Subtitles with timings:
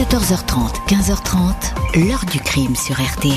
[0.00, 3.34] 14h30, 15h30, l'heure du crime sur RTL.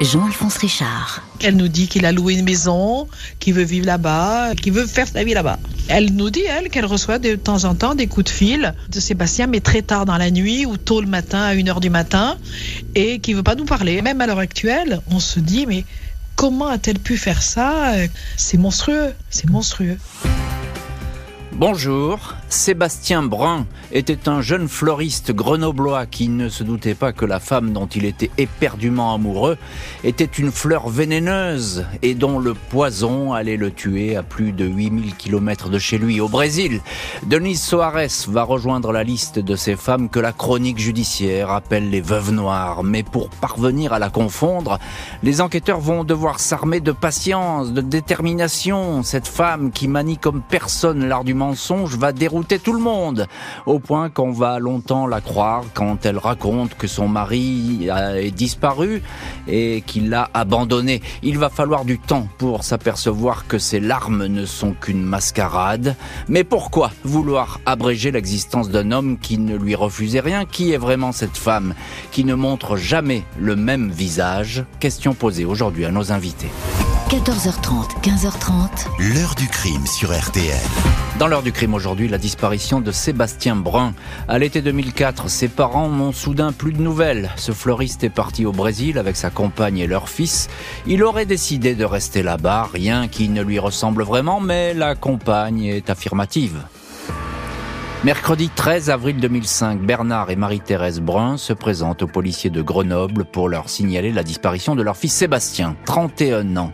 [0.00, 1.24] Jean-Alphonse Richard.
[1.42, 3.08] Elle nous dit qu'il a loué une maison,
[3.40, 5.58] qu'il veut vivre là-bas, qu'il veut faire sa vie là-bas.
[5.88, 9.00] Elle nous dit, elle, qu'elle reçoit de temps en temps des coups de fil de
[9.00, 12.36] Sébastien, mais très tard dans la nuit ou tôt le matin, à 1h du matin,
[12.94, 14.02] et qui veut pas nous parler.
[14.02, 15.84] Même à l'heure actuelle, on se dit, mais
[16.36, 17.94] comment a-t-elle pu faire ça?
[18.36, 19.98] C'est monstrueux, c'est monstrueux.
[21.54, 27.40] Bonjour, Sébastien Brun était un jeune floriste grenoblois qui ne se doutait pas que la
[27.40, 29.56] femme dont il était éperdument amoureux
[30.04, 35.16] était une fleur vénéneuse et dont le poison allait le tuer à plus de 8000
[35.16, 36.82] km de chez lui au Brésil.
[37.26, 42.02] Denise Soares va rejoindre la liste de ces femmes que la chronique judiciaire appelle les
[42.02, 42.84] veuves noires.
[42.84, 44.78] Mais pour parvenir à la confondre,
[45.22, 49.02] les enquêteurs vont devoir s'armer de patience, de détermination.
[49.02, 52.12] Cette femme qui manie comme personne l'art du mensonge va
[52.46, 53.26] tout le monde,
[53.66, 59.02] au point qu'on va longtemps la croire quand elle raconte que son mari est disparu
[59.48, 61.02] et qu'il l'a abandonnée.
[61.22, 65.96] Il va falloir du temps pour s'apercevoir que ces larmes ne sont qu'une mascarade.
[66.28, 70.44] Mais pourquoi vouloir abréger l'existence d'un homme qui ne lui refusait rien?
[70.44, 71.74] Qui est vraiment cette femme
[72.10, 74.64] qui ne montre jamais le même visage?
[74.80, 76.50] Question posée aujourd'hui à nos invités.
[77.12, 78.86] 14h30, 15h30.
[78.98, 80.56] L'heure du crime sur RTL.
[81.18, 83.92] Dans l'heure du crime aujourd'hui, la disparition de Sébastien Brun.
[84.28, 87.30] À l'été 2004, ses parents n'ont soudain plus de nouvelles.
[87.36, 90.48] Ce fleuriste est parti au Brésil avec sa compagne et leur fils.
[90.86, 95.64] Il aurait décidé de rester là-bas, rien qui ne lui ressemble vraiment, mais la compagne
[95.64, 96.62] est affirmative.
[98.04, 103.48] Mercredi 13 avril 2005, Bernard et Marie-Thérèse Brun se présentent aux policiers de Grenoble pour
[103.48, 106.72] leur signaler la disparition de leur fils Sébastien, 31 ans.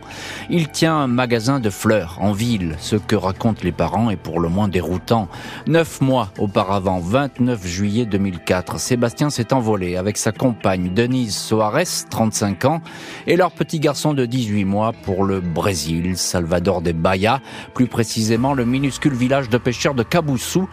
[0.49, 2.75] Il tient un magasin de fleurs en ville.
[2.79, 5.27] Ce que racontent les parents est pour le moins déroutant.
[5.67, 12.65] Neuf mois auparavant, 29 juillet 2004, Sébastien s'est envolé avec sa compagne Denise Soares, 35
[12.65, 12.81] ans,
[13.27, 17.39] et leur petit garçon de 18 mois pour le Brésil, Salvador de Bahia,
[17.75, 20.67] plus précisément le minuscule village de pêcheurs de Caboussou,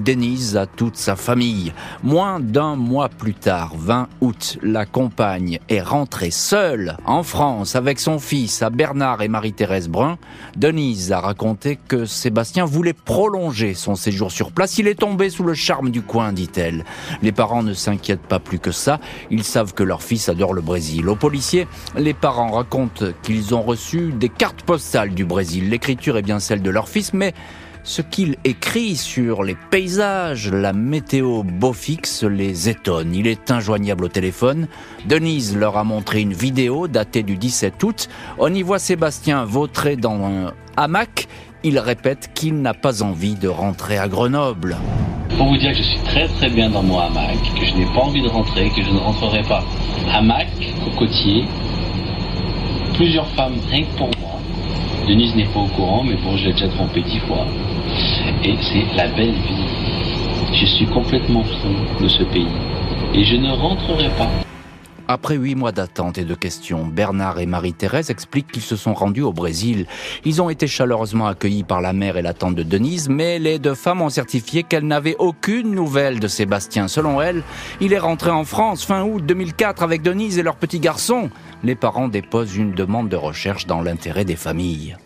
[0.00, 1.72] Denise a toute sa famille.
[2.02, 8.00] Moins d'un mois plus tard, 20 août, la compagne est rentrée seule en France avec
[8.00, 10.18] son fils à Bernard et Marie-Thérèse Brun.
[10.56, 14.78] Denise a raconté que Sébastien voulait prolonger son séjour sur place.
[14.78, 16.84] Il est tombé sous le charme du coin, dit-elle.
[17.22, 19.00] Les parents ne s'inquiètent pas plus que ça.
[19.30, 21.08] Ils savent que leur fils adore le Brésil.
[21.08, 21.66] Aux policiers,
[21.96, 25.70] les parents racontent qu'ils ont reçu des cartes postales du Brésil.
[25.70, 27.34] L'écriture est bien celle de leur fils, mais
[27.84, 33.14] ce qu'il écrit sur les paysages, la météo beau fixe les étonne.
[33.14, 34.68] Il est injoignable au téléphone.
[35.06, 38.08] Denise leur a montré une vidéo datée du 17 août.
[38.38, 41.26] On y voit Sébastien vautrer dans un hamac.
[41.64, 44.76] Il répète qu'il n'a pas envie de rentrer à Grenoble.
[45.36, 47.86] Pour vous dire que je suis très très bien dans mon hamac, que je n'ai
[47.86, 49.64] pas envie de rentrer, que je ne rentrerai pas.
[50.12, 50.48] Hamac,
[50.84, 51.44] cocotier,
[52.94, 54.31] plusieurs femmes rien que pour moi.
[55.08, 57.44] Denise n'est pas au courant, mais bon, je l'ai déjà trompé dix fois.
[58.44, 59.64] Et c'est la belle vie.
[60.52, 62.46] Je suis complètement fou de ce pays.
[63.14, 64.30] Et je ne rentrerai pas.
[65.08, 69.22] Après huit mois d'attente et de questions, Bernard et Marie-Thérèse expliquent qu'ils se sont rendus
[69.22, 69.86] au Brésil.
[70.24, 73.58] Ils ont été chaleureusement accueillis par la mère et la tante de Denise, mais les
[73.58, 76.88] deux femmes ont certifié qu'elles n'avaient aucune nouvelle de Sébastien.
[76.88, 77.42] Selon elles,
[77.80, 81.30] il est rentré en France fin août 2004 avec Denise et leur petit garçon.
[81.64, 84.96] Les parents déposent une demande de recherche dans l'intérêt des familles.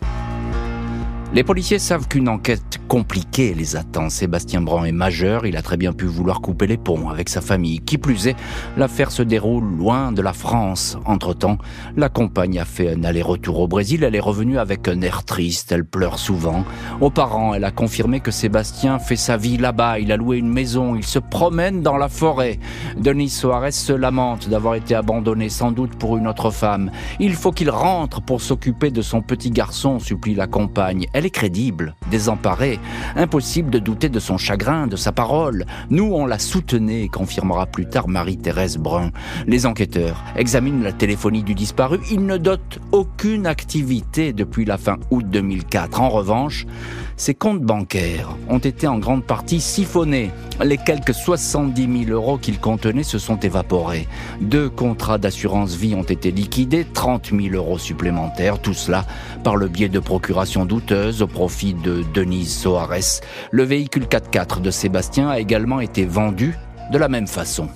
[1.33, 4.09] Les policiers savent qu'une enquête compliquée les attend.
[4.09, 7.41] Sébastien Brand est majeur, il a très bien pu vouloir couper les ponts avec sa
[7.41, 7.79] famille.
[7.79, 8.35] Qui plus est,
[8.77, 10.97] l'affaire se déroule loin de la France.
[11.05, 11.57] Entre-temps,
[11.97, 15.73] la compagne a fait un aller-retour au Brésil, elle est revenue avec un air triste,
[15.73, 16.63] elle pleure souvent.
[17.01, 20.51] Aux parents, elle a confirmé que Sébastien fait sa vie là-bas, il a loué une
[20.51, 22.57] maison, il se promène dans la forêt.
[22.97, 26.89] Denis Soares se lamente d'avoir été abandonné sans doute pour une autre femme.
[27.19, 31.05] Il faut qu'il rentre pour s'occuper de son petit garçon, supplie la compagne.
[31.17, 32.79] Elle est crédible, désemparée,
[33.15, 35.65] impossible de douter de son chagrin, de sa parole.
[35.89, 39.09] Nous, on la soutenait, confirmera plus tard Marie-Thérèse Brun.
[39.47, 41.97] Les enquêteurs examinent la téléphonie du disparu.
[42.11, 46.01] Ils ne dotent aucune activité depuis la fin août 2004.
[46.01, 46.67] En revanche,
[47.17, 50.31] ses comptes bancaires ont été en grande partie siphonnés.
[50.63, 54.07] Les quelques 70 000 euros qu'ils contenaient se sont évaporés.
[54.39, 59.05] Deux contrats d'assurance vie ont été liquidés, 30 000 euros supplémentaires, tout cela
[59.43, 63.21] par le biais de procurations douteuses au profit de Denise Soares.
[63.51, 66.55] Le véhicule 4x4 de Sébastien a également été vendu
[66.91, 67.67] de la même façon.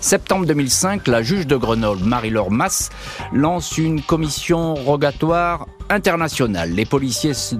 [0.00, 2.90] Septembre 2005, la juge de Grenoble, Marie-Laure Masse,
[3.32, 6.70] lance une commission rogatoire internationale.
[6.72, 7.56] Les policiers se,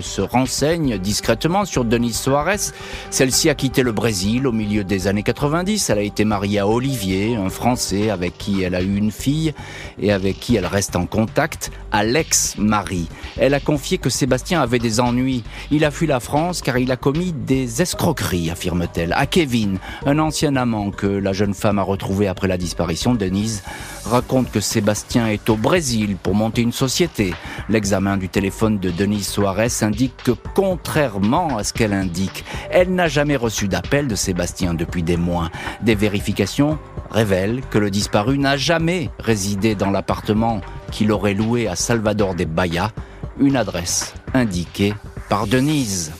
[0.00, 2.72] se renseignent discrètement sur Denise Soares.
[3.10, 5.90] Celle-ci a quitté le Brésil au milieu des années 90.
[5.90, 9.54] Elle a été mariée à Olivier, un Français avec qui elle a eu une fille
[9.98, 13.08] et avec qui elle reste en contact, Alex Marie.
[13.36, 15.44] Elle a confié que Sébastien avait des ennuis.
[15.70, 20.18] Il a fui la France car il a commis des escroqueries, affirme-t-elle, à Kevin, un
[20.18, 23.14] ancien amant que la jeune femme a retrouvé après la disparition.
[23.14, 23.62] Denise
[24.04, 27.34] raconte que Sébastien est au Brésil pour monter une société.
[27.68, 33.08] L'examen du téléphone de Denise Soares indique que contrairement à ce qu'elle indique, elle n'a
[33.08, 35.50] jamais reçu d'appel de Sébastien depuis des mois.
[35.82, 36.78] Des vérifications
[37.10, 40.60] révèlent que le disparu n'a jamais résidé dans l'appartement
[40.90, 42.90] qu'il aurait loué à Salvador de Bahia,
[43.38, 44.94] une adresse indiquée
[45.28, 46.12] par Denise.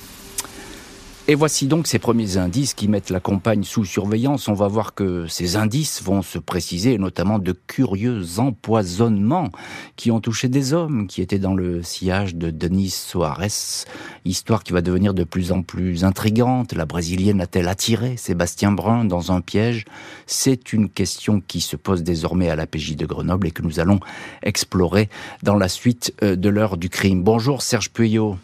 [1.27, 4.47] Et voici donc ces premiers indices qui mettent la compagne sous surveillance.
[4.49, 9.51] On va voir que ces indices vont se préciser, notamment de curieux empoisonnements
[9.97, 13.87] qui ont touché des hommes qui étaient dans le sillage de Denise Soares.
[14.27, 16.75] Histoire qui va devenir de plus en plus intrigante.
[16.75, 19.87] La brésilienne a-t-elle attiré Sébastien Brun dans un piège?
[20.27, 23.81] C'est une question qui se pose désormais à la PJ de Grenoble et que nous
[23.81, 23.99] allons
[24.43, 25.09] explorer
[25.43, 27.23] dans la suite euh, de l'heure du crime.
[27.23, 28.37] Bonjour Serge Puyot.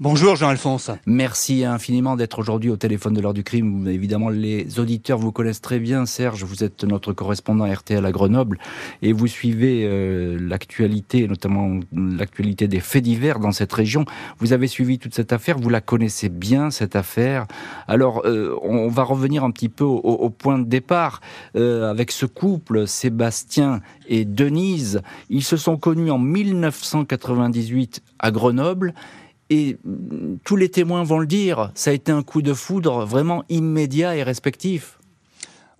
[0.00, 0.90] Bonjour Jean-Alphonse.
[1.06, 3.86] Merci infiniment d'être aujourd'hui au téléphone de l'heure du crime.
[3.86, 6.06] Évidemment, les auditeurs vous connaissent très bien.
[6.06, 8.58] Serge, vous êtes notre correspondant RTL à Grenoble
[9.02, 14.04] et vous suivez euh, l'actualité, notamment l'actualité des faits divers dans cette région.
[14.38, 17.46] Vous avez suivi toute cette affaire, vous la connaissez bien, cette affaire.
[17.86, 21.20] Alors, euh, on va revenir un petit peu au, point de départ
[21.54, 25.02] euh, avec ce couple, Sébastien et Denise.
[25.28, 28.94] Ils se sont connus en 1998 à Grenoble
[29.50, 29.76] et
[30.44, 34.16] tous les témoins vont le dire, ça a été un coup de foudre vraiment immédiat
[34.16, 34.98] et respectif.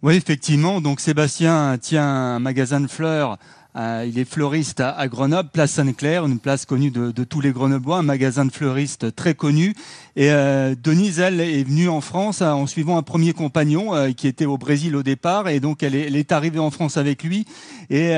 [0.02, 0.80] Oui, effectivement.
[0.80, 3.38] Donc Sébastien tient un magasin de fleurs
[3.74, 7.98] euh, il est fleuriste à, Grenoble, place Sainte-Claire, une place connue de, tous les Grenoblois,
[7.98, 9.74] un magasin de fleuristes très connu.
[10.16, 14.28] Et euh, Denise, elle, est venue en France en suivant un premier compagnon euh, qui
[14.28, 15.48] était au Brésil au départ.
[15.48, 17.46] Et donc, elle est, arrivée en France avec lui
[17.90, 18.12] et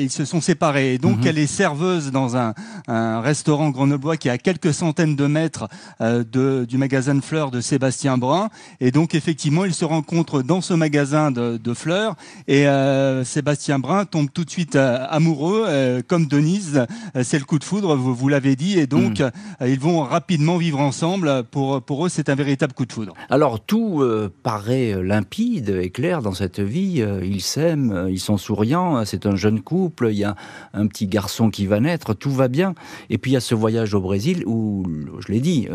[0.00, 0.94] ils se sont séparés.
[0.94, 1.26] Et donc, mhm.
[1.26, 2.54] elle est serveuse dans un,
[2.86, 5.68] restaurant grenoblois qui est à quelques centaines de mètres
[6.00, 8.50] du magasin de fleurs de Sébastien Brun.
[8.80, 12.14] Et donc, effectivement, ils se rencontrent dans ce magasin de, de fleurs.
[12.46, 12.66] Et
[13.24, 17.64] Sébastien Brun tombe tout de suite amoureux, euh, comme Denise, euh, c'est le coup de
[17.64, 19.30] foudre, vous, vous l'avez dit, et donc mm.
[19.62, 21.35] euh, ils vont rapidement vivre ensemble.
[21.42, 23.14] Pour, eux, c'est un véritable coup de foudre.
[23.30, 24.02] Alors tout
[24.42, 27.04] paraît limpide et clair dans cette vie.
[27.22, 30.36] ils s'aiment, ils sont souriants, c'est un jeune couple, il y a
[30.74, 32.74] un petit garçon qui va naître, tout va bien.
[33.10, 34.84] Et puis il y a ce voyage au Brésil où,
[35.18, 35.68] je l'ai dit,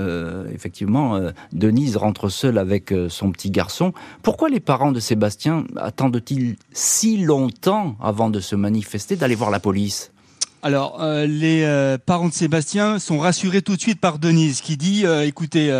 [0.53, 1.19] effectivement,
[1.51, 3.93] Denise rentre seule avec son petit garçon.
[4.23, 9.59] Pourquoi les parents de Sébastien attendent-ils si longtemps avant de se manifester d'aller voir la
[9.59, 10.11] police?
[10.63, 14.77] Alors, euh, les euh, parents de Sébastien sont rassurés tout de suite par Denise, qui
[14.77, 15.71] dit euh, "Écoutez,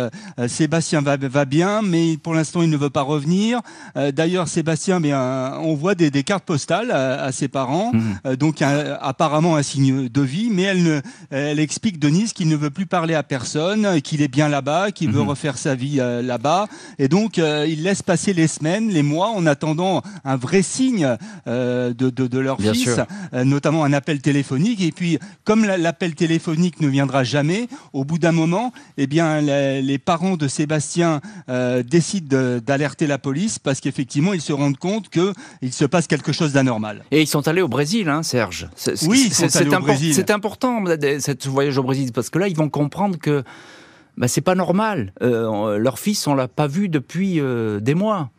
[0.48, 3.60] Sébastien va, va, bien, mais pour l'instant, il ne veut pas revenir.
[3.94, 8.36] D'ailleurs, Sébastien, mais on voit des, des, cartes postales à, ses parents, mmh.
[8.36, 11.00] donc apparemment un signe de vie, mais elle, ne,
[11.30, 15.10] elle explique Denise qu'il ne veut plus parler à personne, qu'il est bien là-bas, qu'il
[15.10, 15.28] veut mmh.
[15.28, 16.66] refaire sa vie là-bas,
[16.98, 21.92] et donc il laisse passer les semaines, les mois, en attendant un vrai signe de,
[21.92, 23.00] de, de, leur fils,
[23.32, 28.32] notamment un appel téléphonique et puis, comme l'appel téléphonique ne viendra jamais, au bout d'un
[28.32, 34.40] moment, eh bien, les, parents de Sébastien euh, décident d'alerter la police parce qu'effectivement, ils
[34.40, 37.04] se rendent compte qu'il se passe quelque chose d'anormal.
[37.10, 38.68] Et ils sont allés au Brésil, hein, Serge.
[39.02, 39.30] Oui.
[39.32, 43.44] C'est important, ce voyage au Brésil, parce que là, ils vont comprendre que
[44.16, 45.12] bah, c'est pas normal.
[45.22, 48.30] Euh, leur fils, on l'a pas vu depuis euh, des mois.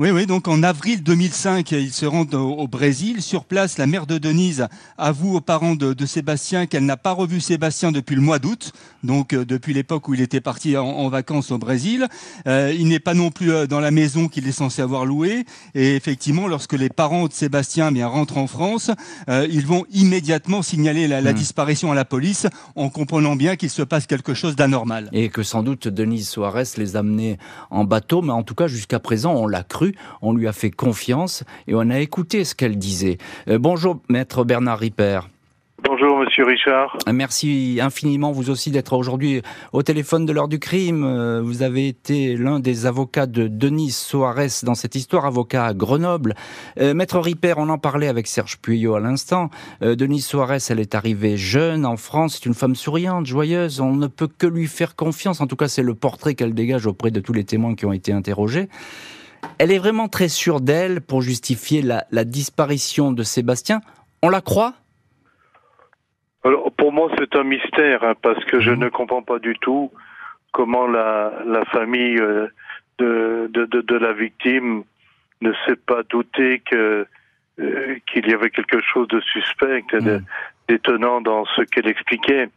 [0.00, 3.22] Oui, oui, donc en avril 2005, ils se rendent au, Brésil.
[3.22, 4.66] Sur place, la mère de Denise
[4.98, 8.72] avoue aux parents de, de Sébastien qu'elle n'a pas revu Sébastien depuis le mois d'août,
[9.04, 12.08] donc euh, depuis l'époque où il était parti en, vacances au Brésil.
[12.48, 15.44] Euh, il n'est pas non plus euh, dans la maison qu'il est censé avoir louée.
[15.76, 18.90] Et effectivement, lorsque les parents de Sébastien bien, rentrent en France,
[19.28, 21.36] ils vont immédiatement signaler la, la hmm.
[21.36, 25.08] disparition à la police en comprenant bien qu'il se passe quelque chose d'anormal.
[25.12, 27.38] Et que sans doute Denise Soares les amenait
[27.70, 29.83] en bateau, mais en tout cas jusqu'à présent, on l'a cru
[30.22, 33.18] on lui a fait confiance et on a écouté ce qu'elle disait.
[33.48, 35.20] Euh, bonjour, maître Bernard Ripper.
[35.82, 36.96] Bonjour Monsieur Richard.
[37.12, 39.42] Merci infiniment vous aussi d'être aujourd'hui
[39.74, 41.04] au téléphone de l'heure du crime.
[41.04, 45.74] Euh, vous avez été l'un des avocats de Denise Soares dans cette histoire, avocat à
[45.74, 46.36] Grenoble.
[46.80, 49.50] Euh, Maître Ripper, on en parlait avec Serge Puyot à l'instant.
[49.82, 54.06] Denise Soares, elle est arrivée jeune en France, c'est une femme souriante, joyeuse, on ne
[54.06, 55.42] peut que lui faire confiance.
[55.42, 57.92] En tout cas, c'est le portrait qu'elle dégage auprès de tous les témoins qui ont
[57.92, 58.68] été interrogés.
[59.58, 63.80] Elle est vraiment très sûre d'elle pour justifier la, disparition de Sébastien.
[64.22, 64.74] On la croit?
[66.44, 68.78] Alors, pour moi, c'est un mystère, hein, parce que je Mhm.
[68.80, 69.90] ne comprends pas du tout
[70.52, 72.48] comment la, la famille euh,
[72.98, 74.84] de, de, de, de la victime
[75.40, 77.06] ne s'est pas douté que
[77.60, 80.18] euh, qu'il y avait quelque chose de suspect, Mm.
[80.68, 82.48] d'étonnant dans ce qu'elle expliquait.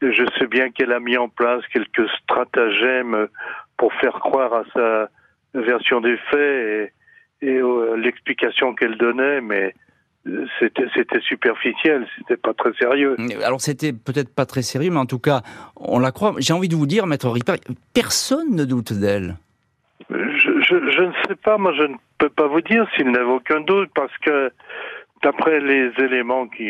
[0.00, 3.26] Je sais bien qu'elle a mis en place quelques stratagèmes
[3.76, 5.08] pour faire croire à sa
[5.54, 6.92] version des faits
[7.42, 9.74] et, et euh, l'explication qu'elle donnait, mais
[10.26, 13.16] euh, c'était c'était superficiel, c'était pas très sérieux.
[13.44, 15.40] Alors c'était peut-être pas très sérieux, mais en tout cas,
[15.76, 16.34] on la croit.
[16.38, 17.54] J'ai envie de vous dire, Maître Ripper,
[17.94, 19.36] personne ne doute d'elle.
[20.10, 23.24] Je, je, je ne sais pas, moi je ne peux pas vous dire s'il n'avait
[23.24, 24.50] aucun doute, parce que
[25.22, 26.68] d'après les éléments qui,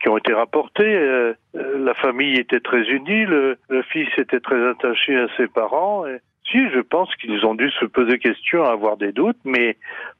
[0.00, 4.40] qui ont été rapportés, euh, euh, la famille était très unie, le, le fils était
[4.40, 6.06] très attaché à ses parents.
[6.06, 6.18] Et,
[6.50, 9.76] si, je pense qu'ils ont dû se poser question, avoir des doutes, mais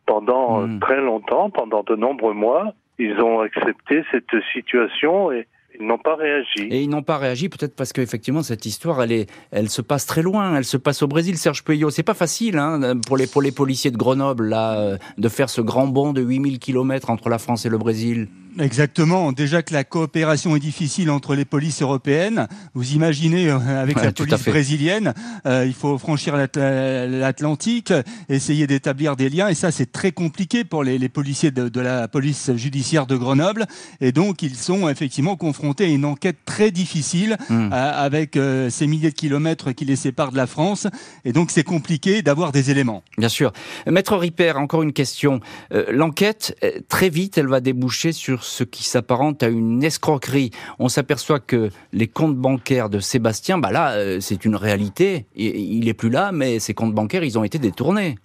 [0.07, 0.81] pendant euh, Mm.
[0.81, 5.47] très longtemps, pendant de nombreux mois, ils ont accepté cette situation et
[5.81, 6.69] ils n'ont pas réagi.
[6.71, 10.07] Et ils n'ont pas réagi, peut-être parce qu'effectivement, cette histoire, elle, est, elle se passe
[10.07, 10.57] très loin.
[10.57, 11.91] Elle se passe au Brésil, Serge Puyot.
[11.91, 15.49] C'est pas facile hein, pour, les, pour les policiers de Grenoble là, euh, de faire
[15.49, 18.29] ce grand bond de 8000 km entre la France et le Brésil.
[18.59, 19.33] Exactement.
[19.33, 24.05] Déjà que la coopération est difficile entre les polices européennes, vous imaginez euh, avec Ouais,
[24.05, 25.15] la police brésilienne,
[25.47, 27.93] euh, il faut franchir l'At- l'Atlantique,
[28.29, 31.81] essayer d'établir des liens, et ça c'est très compliqué pour les, les policiers de, de
[31.81, 33.67] la police judiciaire de Grenoble,
[34.01, 37.71] et donc ils sont effectivement confrontés à une enquête très difficile Hmm.
[37.73, 40.87] euh, avec euh, ces milliers de kilomètres qui les séparent de la France,
[41.25, 43.03] et donc c'est compliqué d'avoir des éléments.
[43.19, 43.53] Bien sûr.
[43.87, 45.41] Maître Ripper, encore une question.
[45.73, 50.51] Euh, L'enquête, euh, très vite, elle va déboucher sur ce qui s'apparente à une escroquerie.
[50.79, 55.27] On s'aperçoit que les comptes bancaires de Sébastien, bah là, euh, c'est une réalité.
[55.35, 58.17] Il est plus là, mais ces comptes bancaires, ils ont été détournés.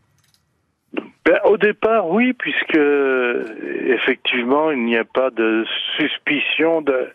[1.25, 2.79] Ben, au départ, oui, puisque
[3.85, 5.65] effectivement, il n'y a pas de
[5.97, 7.09] suspicion de,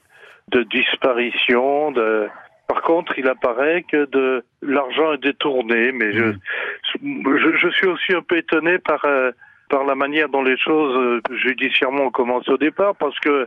[0.48, 1.92] de disparition.
[1.92, 2.28] De...
[2.68, 6.34] Par contre, il apparaît que de l'argent est détourné, mais je,
[7.02, 9.30] je, je suis aussi un peu étonné par euh,
[9.72, 13.46] par la manière dont les choses euh, judiciairement ont commencé au départ, parce que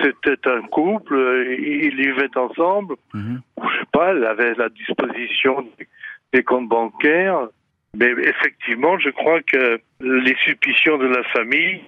[0.00, 2.94] c'était un couple, euh, ils vivaient ensemble.
[3.12, 3.40] Mhm.
[3.64, 5.66] Je sais pas, elle avait la disposition
[6.32, 7.48] des comptes bancaires.
[7.96, 11.80] Mais effectivement, je crois que les suspicions de la famille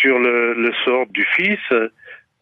[0.00, 1.88] sur le, le sort du fils euh,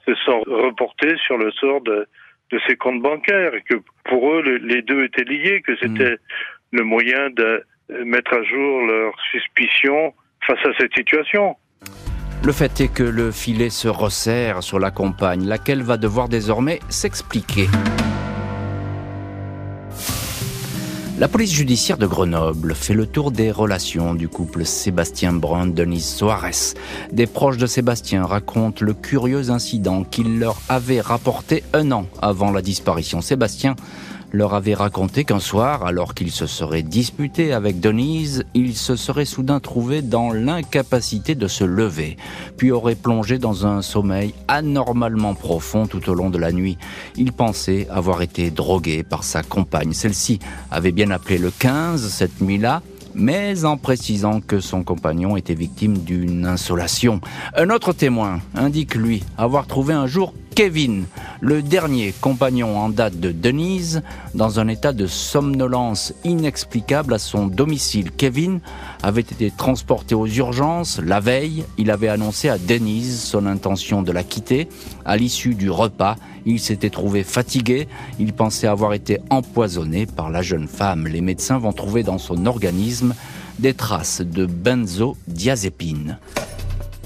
[0.07, 2.07] se sont reportées sur le sort de,
[2.53, 6.17] de ses comptes bancaires et que pour eux, le- les deux étaient liés, que c'était
[6.73, 7.63] le moyen de
[8.05, 10.15] mettre à jour leurs suspicions
[10.47, 11.57] face à cette situation.
[12.43, 16.81] Le fait est que le filet se resserre sur la compagne, laquelle va devoir désormais
[16.89, 17.69] s'expliquer.
[21.21, 26.75] La police judiciaire de Grenoble fait le tour des relations du couple Sébastien Brun-Denise Soares.
[27.13, 32.53] Des proches de Sébastien racontent le curieux incident qu'il leur avait rapporté un an avant
[32.53, 33.21] la disparition.
[33.21, 33.77] Sébastien
[34.33, 39.25] leur avait raconté qu'un soir, alors qu'il se serait disputé avec Denise, il se serait
[39.25, 42.17] soudain trouvé dans l'incapacité de se lever,
[42.57, 46.79] puis aurait plongé dans un sommeil anormalement profond tout au long de la nuit.
[47.17, 49.93] Il pensait avoir été drogué par sa compagne.
[49.93, 50.39] Celle-ci
[50.71, 52.83] avait bien appelé le 15 cette nuit-là,
[53.15, 57.21] mais en précisant que son compagnon était victime d'une insolation.
[57.57, 61.07] Un autre témoin indique, lui, avoir trouvé un jour Kevin,
[61.41, 64.03] le dernier compagnon en date de Denise,
[64.35, 68.11] dans un état de somnolence inexplicable à son domicile.
[68.11, 68.61] Kevin
[69.03, 71.01] avait été transporté aux urgences.
[71.03, 74.69] La veille, il avait annoncé à Denise son intention de la quitter.
[75.05, 77.89] À l'issue du repas, il s'était trouvé fatigué.
[78.19, 81.07] Il pensait avoir été empoisonné par la jeune femme.
[81.07, 83.15] Les médecins vont trouver dans son organisme
[83.59, 86.19] des traces de benzodiazépine.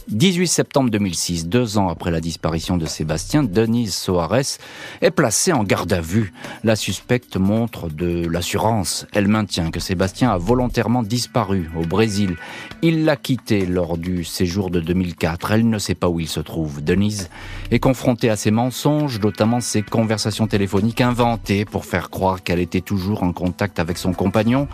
[0.09, 4.59] 18 septembre 2006, deux ans après la disparition de Sébastien, Denise Soares
[5.01, 6.35] est placée en garde à vue.
[6.63, 9.07] La suspecte montre de l'assurance.
[9.15, 12.37] Elle maintient que Sébastien a volontairement disparu au Brésil.
[12.83, 15.53] Il l'a quitté lors du séjour de 2004.
[15.53, 16.85] Elle ne sait pas où il se trouve.
[16.85, 17.31] Denise
[17.71, 22.83] est confrontée à ses mensonges, notamment ses conversations téléphoniques inventées pour faire croire qu'elle était
[22.83, 24.69] toujours en contact avec son compagnon.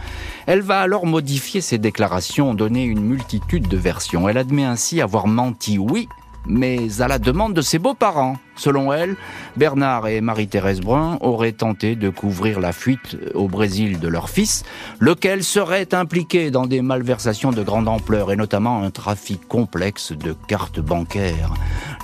[0.46, 4.28] Elle va alors modifier ses déclarations, donner une multitude de versions.
[4.28, 6.08] Elle admet ainsi avoir menti, oui,
[6.46, 8.36] mais à la demande de ses beaux-parents.
[8.56, 9.16] Selon elle,
[9.56, 14.64] Bernard et Marie-Thérèse Brun auraient tenté de couvrir la fuite au Brésil de leur fils,
[14.98, 20.34] lequel serait impliqué dans des malversations de grande ampleur et notamment un trafic complexe de
[20.46, 21.54] cartes bancaires.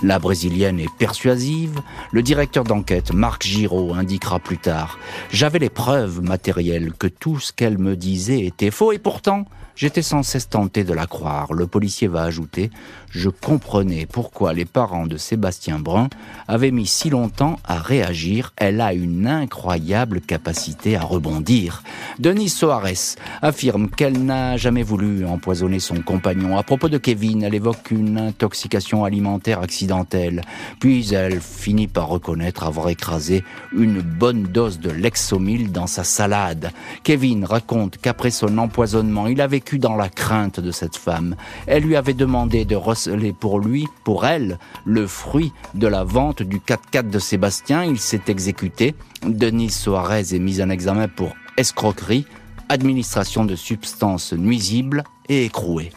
[0.01, 1.79] La brésilienne est persuasive.
[2.11, 4.97] Le directeur d'enquête, Marc Giraud, indiquera plus tard
[5.29, 9.45] J'avais les preuves matérielles que tout ce qu'elle me disait était faux et pourtant,
[9.77, 11.53] J'étais sans cesse tenté de la croire.
[11.53, 12.71] Le policier va ajouter
[13.09, 16.09] Je comprenais pourquoi les parents de Sébastien Brun
[16.47, 18.53] avaient mis si longtemps à réagir.
[18.57, 21.83] Elle a une incroyable capacité à rebondir.
[22.19, 26.57] Denise Soares affirme qu'elle n'a jamais voulu empoisonner son compagnon.
[26.57, 30.41] À propos de Kevin, elle évoque une intoxication alimentaire accidentelle.
[30.79, 33.43] Puis elle finit par reconnaître avoir écrasé
[33.75, 36.71] une bonne dose de Lexomil dans sa salade.
[37.03, 41.35] Kevin raconte qu'après son empoisonnement, il avait dans la crainte de cette femme.
[41.65, 46.41] Elle lui avait demandé de receler pour lui, pour elle, le fruit de la vente
[46.41, 47.83] du 4x4 de Sébastien.
[47.83, 48.95] Il s'est exécuté.
[49.23, 52.25] Denise Soares est mise en examen pour escroquerie,
[52.69, 55.91] administration de substances nuisibles et écrouée.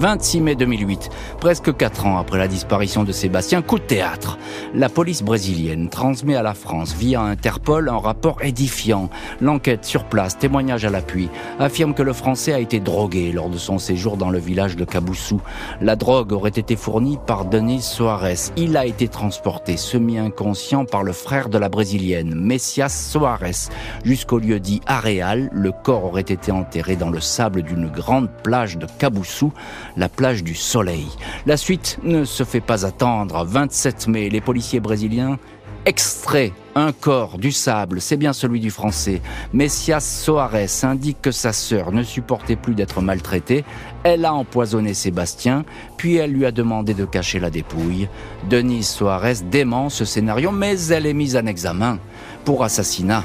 [0.00, 4.38] 26 mai 2008, presque quatre ans après la disparition de Sébastien, coup de théâtre.
[4.74, 9.10] La police brésilienne transmet à la France via Interpol un rapport édifiant.
[9.42, 11.28] L'enquête sur place, témoignage à l'appui,
[11.58, 14.86] affirme que le Français a été drogué lors de son séjour dans le village de
[14.86, 15.42] Caboussou.
[15.82, 18.54] La drogue aurait été fournie par Denis Soares.
[18.56, 23.68] Il a été transporté semi-inconscient par le frère de la brésilienne, Messias Soares,
[24.02, 25.50] jusqu'au lieu dit Areal.
[25.52, 29.52] Le corps aurait été enterré dans le sable d'une grande plage de Caboussou
[29.96, 31.06] la plage du Soleil.
[31.46, 33.44] La suite ne se fait pas attendre.
[33.44, 35.38] 27 mai, les policiers brésiliens
[35.86, 39.20] extraient un corps du sable, c'est bien celui du français.
[39.52, 43.64] Messias Soares indique que sa sœur ne supportait plus d'être maltraitée.
[44.04, 45.64] Elle a empoisonné Sébastien,
[45.96, 48.08] puis elle lui a demandé de cacher la dépouille.
[48.48, 51.98] Denise Soares dément ce scénario, mais elle est mise en examen
[52.44, 53.24] pour assassinat.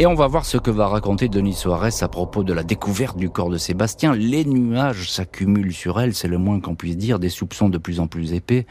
[0.00, 3.18] Et on va voir ce que va raconter Denis Soares à propos de la découverte
[3.18, 4.14] du corps de Sébastien.
[4.14, 8.00] Les nuages s'accumulent sur elle, c'est le moins qu'on puisse dire, des soupçons de plus
[8.00, 8.64] en plus épais.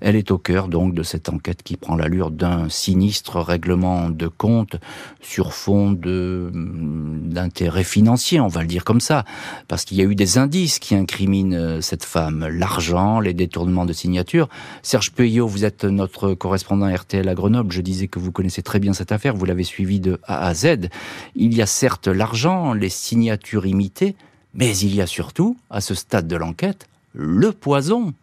[0.00, 4.28] Elle est au cœur donc de cette enquête qui prend l'allure d'un sinistre règlement de
[4.28, 4.76] compte
[5.20, 9.24] sur fond de mm, d'intérêt financier, on va le dire comme ça,
[9.68, 13.86] parce qu'il y a eu des indices qui incriminent euh, cette femme, l'argent, les détournements
[13.86, 14.48] de signatures.
[14.82, 17.72] Serge Peuillot, vous êtes notre correspondant RTL à Grenoble.
[17.72, 20.54] Je disais que vous connaissez très bien cette affaire, vous l'avez suivie de A à
[20.54, 20.88] Z.
[21.34, 24.16] Il y a certes l'argent, les signatures imitées,
[24.54, 28.14] mais il y a surtout, à ce stade de l'enquête, le poison.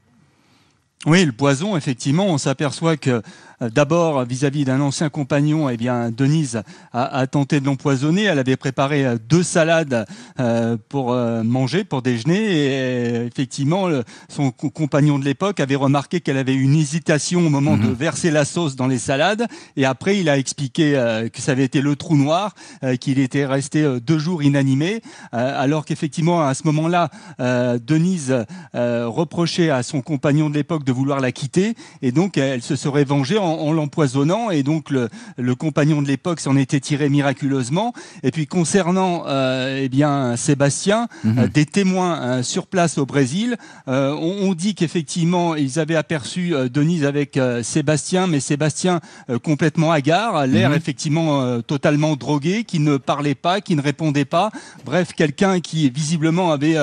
[1.06, 3.22] Oui, le poison, effectivement, on s'aperçoit que
[3.62, 6.62] d'abord, vis-à-vis d'un ancien compagnon, eh bien, Denise
[6.94, 8.24] a, tenté de l'empoisonner.
[8.24, 10.06] Elle avait préparé euh, deux salades
[10.40, 12.36] euh, pour manger, pour déjeuner.
[12.36, 13.88] Et effectivement,
[14.30, 17.94] son compagnon de l'époque avait remarqué qu'elle avait une hésitation au moment de mhm.
[17.94, 19.48] verser la sauce dans les salades.
[19.76, 20.94] Et après, il a expliqué
[21.34, 22.56] que ça avait été le trou noir,
[23.00, 30.02] qu'il était resté deux jours inanimé, alors qu'effectivement, à ce moment-là, Denise reprochait à son
[30.02, 31.76] compagnon de l'époque de vouloir la quitter.
[32.02, 36.40] Et donc, elle se serait vengée en, l'empoisonnant et donc le, le compagnon de l'époque
[36.40, 37.94] s'en était tiré miraculeusement.
[38.24, 41.40] Et puis concernant euh, eh bien Sébastien, mhm.
[41.40, 46.54] euh, des témoins euh, sur place au Brésil euh, ont, dit qu'effectivement ils avaient aperçu
[46.72, 49.02] Denise avec Sébastien, mais Sébastien
[49.44, 50.78] complètement hagard, l'air mhm.
[50.78, 54.52] effectivement totalement drogué, qui ne parlait pas, qui ne répondait pas.
[54.86, 56.78] Bref, quelqu'un qui visiblement avait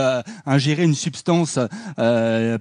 [0.45, 1.59] ingéré une substance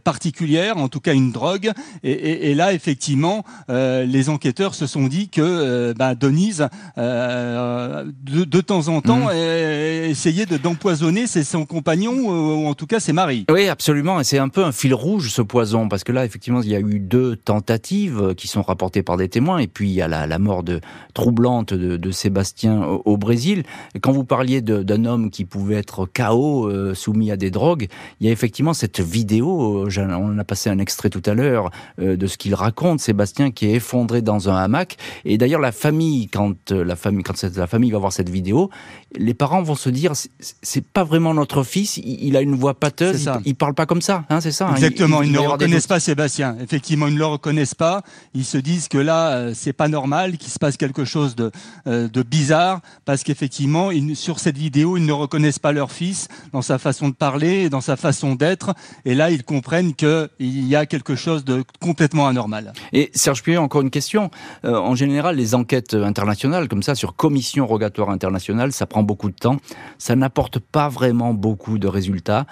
[0.03, 1.71] particulière, en tout cas une drogue.
[2.03, 6.67] Et, et, et là, effectivement, euh, les enquêteurs se sont dit que euh, bah, Denise,
[6.97, 10.09] euh, de, temps en temps, mm.
[10.09, 13.45] essayait d'empoisonner son compagnon ou en tout cas ses maris.
[13.51, 14.19] Oui, absolument.
[14.19, 16.75] Et c'est un peu un fil rouge ce poison parce que là, effectivement, il y
[16.75, 20.07] a eu deux tentatives qui sont rapportées par des témoins et puis il y a
[20.07, 20.81] la, mort de
[21.13, 23.63] troublante de, Sébastien au, Brésil.
[23.95, 27.87] Et quand vous parliez d'un homme qui pouvait être KO, soumis à des drogues,
[28.19, 29.85] il y a effectivement cette vidéo.
[29.87, 33.75] On a passé un extrait tout à l'heure de ce qu'il raconte, Sébastien, qui est
[34.21, 34.97] dans un hamac.
[35.25, 38.69] Et d'ailleurs, la famille, quand euh, la famille, quand la famille va voir cette vidéo,
[39.17, 41.97] les parents vont se dire, c'est pas vraiment notre fils.
[41.97, 43.29] Il, a une voix pâteuse.
[43.43, 44.69] Il, il, parle pas comme ça, hein, c'est ça.
[44.69, 44.75] Hein.
[44.75, 45.21] Exactement.
[45.21, 46.55] ils, ne reconnaissent pas Sébastien.
[46.61, 48.03] Effectivement, ils ne le reconnaissent pas.
[48.33, 51.51] Ils se disent que là, euh, c'est pas normal, qu'il se passe quelque chose de,
[51.87, 56.61] euh, de bizarre, parce qu'effectivement, sur cette vidéo, ils ne reconnaissent pas leur fils dans
[56.61, 58.73] sa façon de parler, dans sa façon d'être.
[59.03, 62.71] Et là, ils comprennent qu'il y a quelque chose de complètement anormal.
[62.93, 64.31] Et Serge Puyet, encore une question.
[64.63, 69.29] Euh, en général, les enquêtes internationales, comme ça, sur commission rogatoire internationale, ça prend beaucoup
[69.29, 69.57] de temps.
[69.97, 72.45] Ça n'apporte pas vraiment beaucoup de résultats.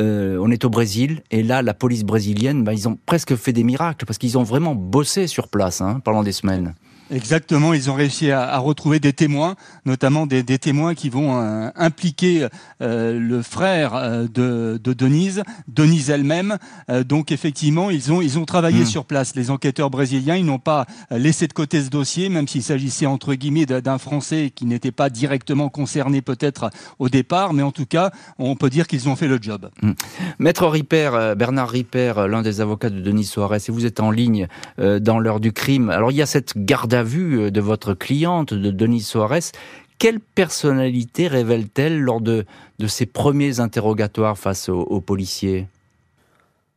[0.00, 3.52] Euh, on est au Brésil, et là, la police brésilienne, bah, ils ont presque fait
[3.52, 6.74] des miracles, parce qu'ils ont vraiment bossé sur place hein, pendant des semaines.
[7.10, 12.48] Exactement, ils ont réussi à, retrouver des témoins, notamment des, témoins qui vont euh, impliquer
[12.82, 16.58] euh, le frère euh, de, Denise, Denise elle-même.
[17.04, 18.86] donc effectivement, ils ont ils ont travaillé hmm.
[18.86, 19.36] sur place.
[19.36, 23.34] Les enquêteurs brésiliens, ils n'ont pas laissé de côté ce dossier, même s'il s'agissait entre
[23.34, 28.10] guillemets d'un Français qui n'était pas directement concerné peut-être au départ, mais en tout cas,
[28.38, 29.68] on peut dire qu'ils ont fait le job.
[29.82, 29.92] Hmm.
[30.38, 34.48] Maître Ripper, Bernard Ripper, l'un des avocats de Denise Soares, et vous êtes en ligne
[34.78, 35.90] dans l'heure du crime.
[35.90, 39.52] Alors il y a cette garde à vue euh, de votre cliente, de Denise Soares,
[39.98, 42.44] quelle personnalité révèle-t-elle lors de,
[42.78, 45.66] de ses premiers interrogatoires face aux, policiers?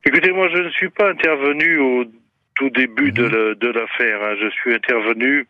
[0.05, 2.05] Écoutez, moi je ne suis pas intervenu au
[2.55, 3.71] tout début de mhm.
[3.71, 4.23] l'affaire.
[4.23, 4.35] Hein.
[4.41, 5.47] Je suis intervenu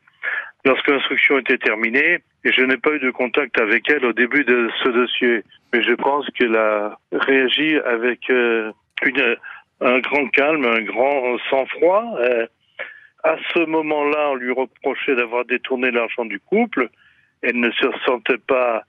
[0.66, 4.44] lorsque l'instruction était terminée et je n'ai pas eu de contact avec elle au début
[4.44, 5.44] de ce dossier.
[5.74, 8.72] Mais je pense qu'elle a réagi avec euh,
[9.06, 9.36] une,
[9.82, 12.18] un grand calme, un grand sang-froid.
[12.20, 12.48] Euh,
[13.24, 16.90] à ce moment-là, on lui reprochait d'avoir détourné l'argent du couple.
[17.42, 18.84] Elle ne se sentait pas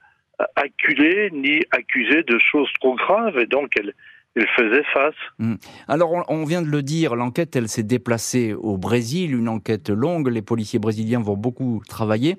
[0.55, 3.93] acculée ni accusée de choses trop graves et donc elle,
[4.35, 5.15] elle faisait face.
[5.39, 5.55] Hmm.
[5.87, 10.29] Alors, on, vient de le dire, l'enquête, elle s'est déplacée au Brésil, une enquête longue.
[10.29, 12.37] Les policiers brésiliens vont beaucoup travailler.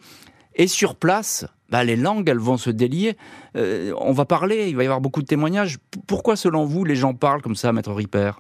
[0.55, 3.17] Et sur place, bah, les langues, elles vont se délier.
[3.57, 5.77] Euh, on va parler, il va y avoir beaucoup de témoignages.
[6.07, 8.33] Pourquoi, selon vous, les gens parlent comme ça, Maître Ripper?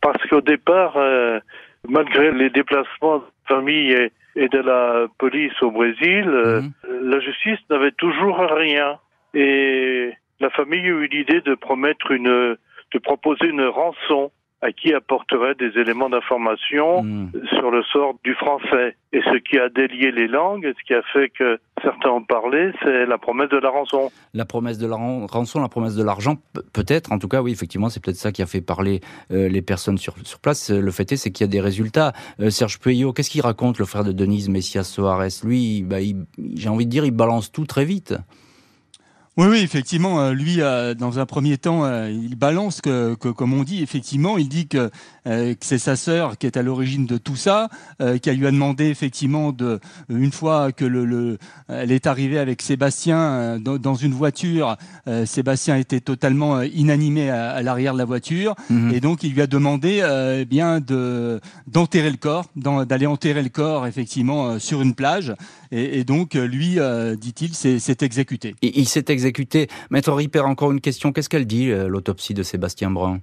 [0.00, 1.40] Parce qu'au départ, euh,
[1.88, 3.92] malgré les déplacements de famille
[4.36, 7.10] et, de la police au Brésil, euh, mhm.
[7.10, 8.98] la justice n'avait toujours rien.
[9.34, 12.56] Et la famille a eu l'idée de promettre une,
[12.92, 14.30] de proposer une rançon
[14.62, 17.30] à qui apporterait des éléments d'information hmm.
[17.58, 18.96] sur le sort du français.
[19.12, 22.72] Et ce qui a délié les langues, ce qui a fait que certains ont parlé,
[22.82, 24.10] c'est la promesse de la rançon.
[24.34, 26.36] La promesse de la rançon, la promesse de l'argent,
[26.72, 29.62] peut-être, en tout cas, oui, effectivement, c'est peut-être ça qui a fait parler euh, les
[29.62, 30.70] personnes sur, sur place.
[30.70, 32.12] Le fait est, c'est qu'il y a des résultats.
[32.40, 35.98] Euh, Serge Puyot, qu'est-ce qu'il raconte, le frère de Denise Messias Soares Lui, bah,
[36.54, 38.14] j'ai envie de dire, il balance tout très vite.
[39.38, 43.28] Oui, oui, effectivement, euh, lui, euh, dans un premier temps, euh, il balance que, que,
[43.28, 44.90] comme on dit, effectivement, il dit que,
[45.26, 47.68] que c'est sa sœur qui est à l'origine de tout ça,
[47.98, 52.62] qui lui a demandé effectivement de, une fois que le, le elle est arrivée avec
[52.62, 54.76] Sébastien dans, une voiture,
[55.24, 58.92] Sébastien était totalement inanimé à, l'arrière de la voiture, mhm.
[58.94, 60.06] et donc il lui a demandé
[60.38, 65.34] eh bien de d'enterrer le corps, d'aller enterrer le corps effectivement sur une plage,
[65.72, 66.78] et, et donc lui,
[67.16, 68.54] dit-il, s'est exécuté.
[68.62, 69.68] il s'est exécuté.
[69.90, 71.12] Maître Ripper, encore une question.
[71.12, 73.20] Qu'est-ce qu'elle dit, euh, l'autopsie de Sébastien Brun?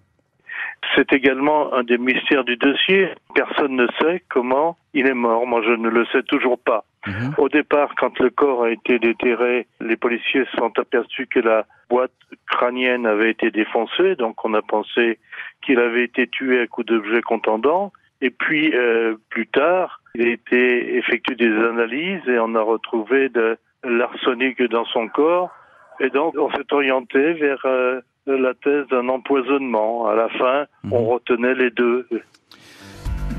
[0.95, 3.09] C'est également un des mystères du dossier.
[3.33, 5.47] Personne ne sait comment il est mort.
[5.47, 6.85] Moi, je ne le sais toujours pas.
[7.07, 7.33] Mhm.
[7.37, 11.65] Au départ, quand le corps a été déterré, les policiers se sont aperçus que la
[11.89, 12.11] boîte
[12.47, 15.19] crânienne avait été défoncée, donc on a pensé
[15.65, 17.91] qu'il avait été tué à coups d'objets contendants.
[18.21, 23.29] Et puis, euh, plus tard, il a été effectué des analyses et on a retrouvé
[23.29, 25.51] de l'arsenic dans son corps
[25.99, 30.07] et donc, on s'est orienté vers euh, la thèse d'un empoisonnement.
[30.07, 31.07] À la fin, on mhm.
[31.07, 32.07] retenait les deux.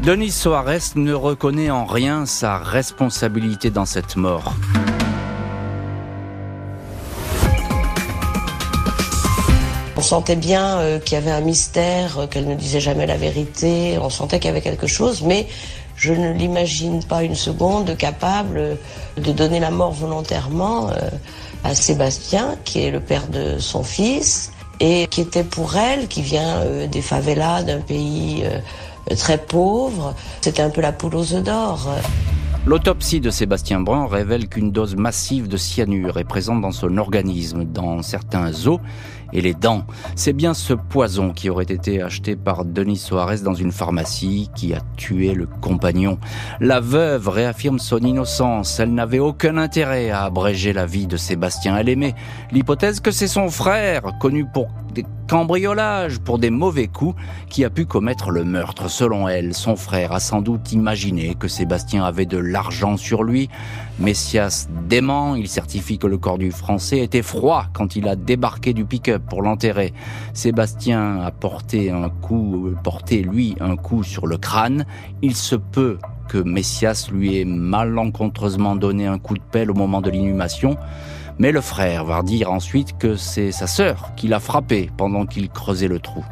[0.05, 4.53] Denis Soares ne reconnaît en rien sa responsabilité dans cette mort.
[9.97, 13.17] On sentait bien euh, qu'il y avait un mystère, euh, qu'elle ne disait jamais la
[13.17, 15.47] vérité, on sentait qu'il y avait quelque chose, mais
[15.97, 18.77] je ne l'imagine pas une seconde capable
[19.17, 20.91] de donner la mort volontairement
[21.65, 26.23] à Sébastien, qui est le père de son fils, et qui était pour elle, qui
[26.23, 31.33] vient euh, des favelas, d'un pays euh, très pauvre, c'était un peu la poule aux
[31.33, 31.89] œufs d'or.
[32.67, 37.65] L'autopsie de Sébastien Brun révèle qu'une dose massive de cyanure est présente dans son organisme,
[37.65, 38.81] dans certains os
[39.35, 39.85] et les dents.
[40.17, 44.73] C'est bien ce poison qui aurait été acheté par Denis Soares dans une pharmacie qui
[44.73, 46.19] a tué le compagnon.
[46.61, 48.79] La veuve réaffirme son innocence.
[48.81, 51.77] Elle n'avait aucun intérêt à abréger la vie de Sébastien.
[51.77, 52.15] Elle aimait
[52.53, 57.71] l'hypothèse que c'est son frère, connu pour des cambriolages, pour des mauvais coups, qui a
[57.71, 58.89] pu commettre le meurtre.
[58.89, 63.51] Selon elle, son frère a sans doute imaginé que Sébastien avait de l'argent sur lui.
[63.99, 68.73] Messias dément, il certifie que le corps du Français était froid quand il a débarqué
[68.73, 69.93] du pick-up pour l'enterrer.
[70.33, 74.87] Sébastien a porté un coup, porté lui un coup sur le crâne.
[75.23, 80.01] Il se peut que Messias lui ait malencontreusement donné un coup de pelle au moment
[80.01, 80.77] de l'inhumation.
[81.39, 85.49] Mais le frère va dire ensuite que c'est sa sœur qui l'a frappé pendant qu'il
[85.49, 86.25] creusait le trou.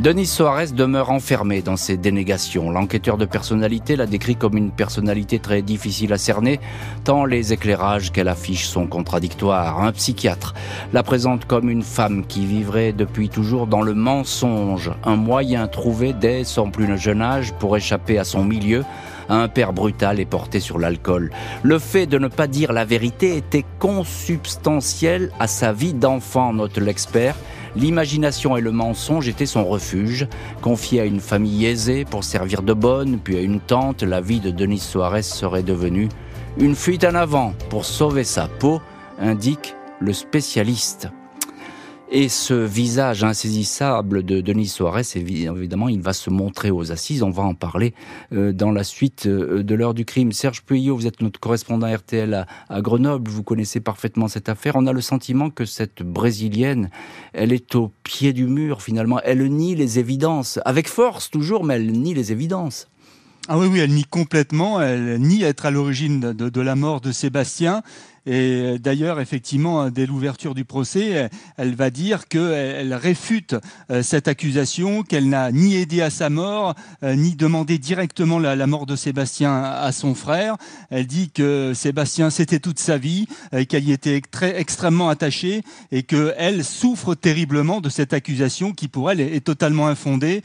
[0.00, 2.70] Denis Soares demeure enfermé dans ses dénégations.
[2.70, 6.58] L'enquêteur de personnalité la décrit comme une personnalité très difficile à cerner,
[7.04, 9.82] tant les éclairages qu'elle affiche sont contradictoires.
[9.82, 10.54] Un psychiatre
[10.94, 16.14] la présente comme une femme qui vivrait depuis toujours dans le mensonge, un moyen trouvé
[16.14, 18.84] dès son plus jeune âge pour échapper à son milieu,
[19.30, 21.30] un père brutal et porté sur l'alcool.
[21.62, 26.78] Le fait de ne pas dire la vérité était consubstantiel à sa vie d'enfant, note
[26.78, 27.36] l'expert.
[27.76, 30.26] L'imagination et le mensonge étaient son refuge.
[30.60, 34.40] Confié à une famille aisée pour servir de bonne, puis à une tante, la vie
[34.40, 36.08] de Denis Soares serait devenue
[36.58, 38.82] une fuite en avant pour sauver sa peau,
[39.20, 41.08] indique le spécialiste.
[42.12, 47.22] Et ce visage insaisissable de Denis Soares, évidemment, il va se montrer aux assises.
[47.22, 47.94] On va en parler
[48.32, 50.32] euh, dans la suite euh, de l'heure du crime.
[50.32, 53.30] Serge Puyot, vous êtes notre correspondant RTL à, Grenoble.
[53.30, 54.74] Vous connaissez parfaitement cette affaire.
[54.74, 56.90] On a le sentiment que cette Brésilienne,
[57.32, 59.20] elle est au pied du mur, finalement.
[59.22, 60.58] Elle nie les évidences.
[60.64, 62.88] Avec force, toujours, mais elle nie les évidences.
[63.48, 67.10] Ah oui, oui, elle nie complètement, elle nie être à l'origine de, la mort de
[67.10, 67.82] Sébastien.
[68.26, 73.56] Et d'ailleurs, effectivement, dès l'ouverture du procès, elle va dire qu'elle réfute
[73.90, 78.66] euh, cette accusation, qu'elle n'a ni aidé à sa mort, euh, ni demandé directement la,
[78.66, 80.56] mort de Sébastien à son frère.
[80.90, 86.02] Elle dit que Sébastien, c'était toute sa vie, euh, qu'elle y était extrêmement attachée et
[86.02, 90.42] qu'elle souffre terriblement de cette accusation qui, pour elle, est, totalement infondée,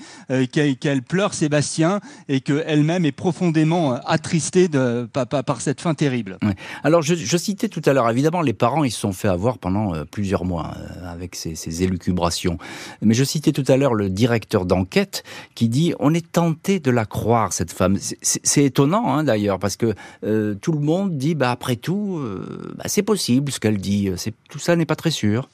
[0.51, 6.38] qu'elle pleure Sébastien et qu'elle-même est profondément attristée par, cette fin terrible.
[6.83, 9.58] Alors, je, je citais tout à l'heure, évidemment, les parents, ils se sont fait avoir
[9.58, 12.58] pendant euh, plusieurs mois euh, avec ces, élucubrations.
[13.01, 15.23] Mais je citais tout à l'heure le directeur d'enquête
[15.56, 17.97] qui dit on est tenté de la croire, cette femme.
[18.21, 22.21] C'est étonnant, hein, d'ailleurs, parce que euh, tout le monde dit bah, après tout,
[22.75, 24.10] bah, c'est possible ce qu'elle dit.
[24.49, 25.49] Tout ça n'est pas très sûr.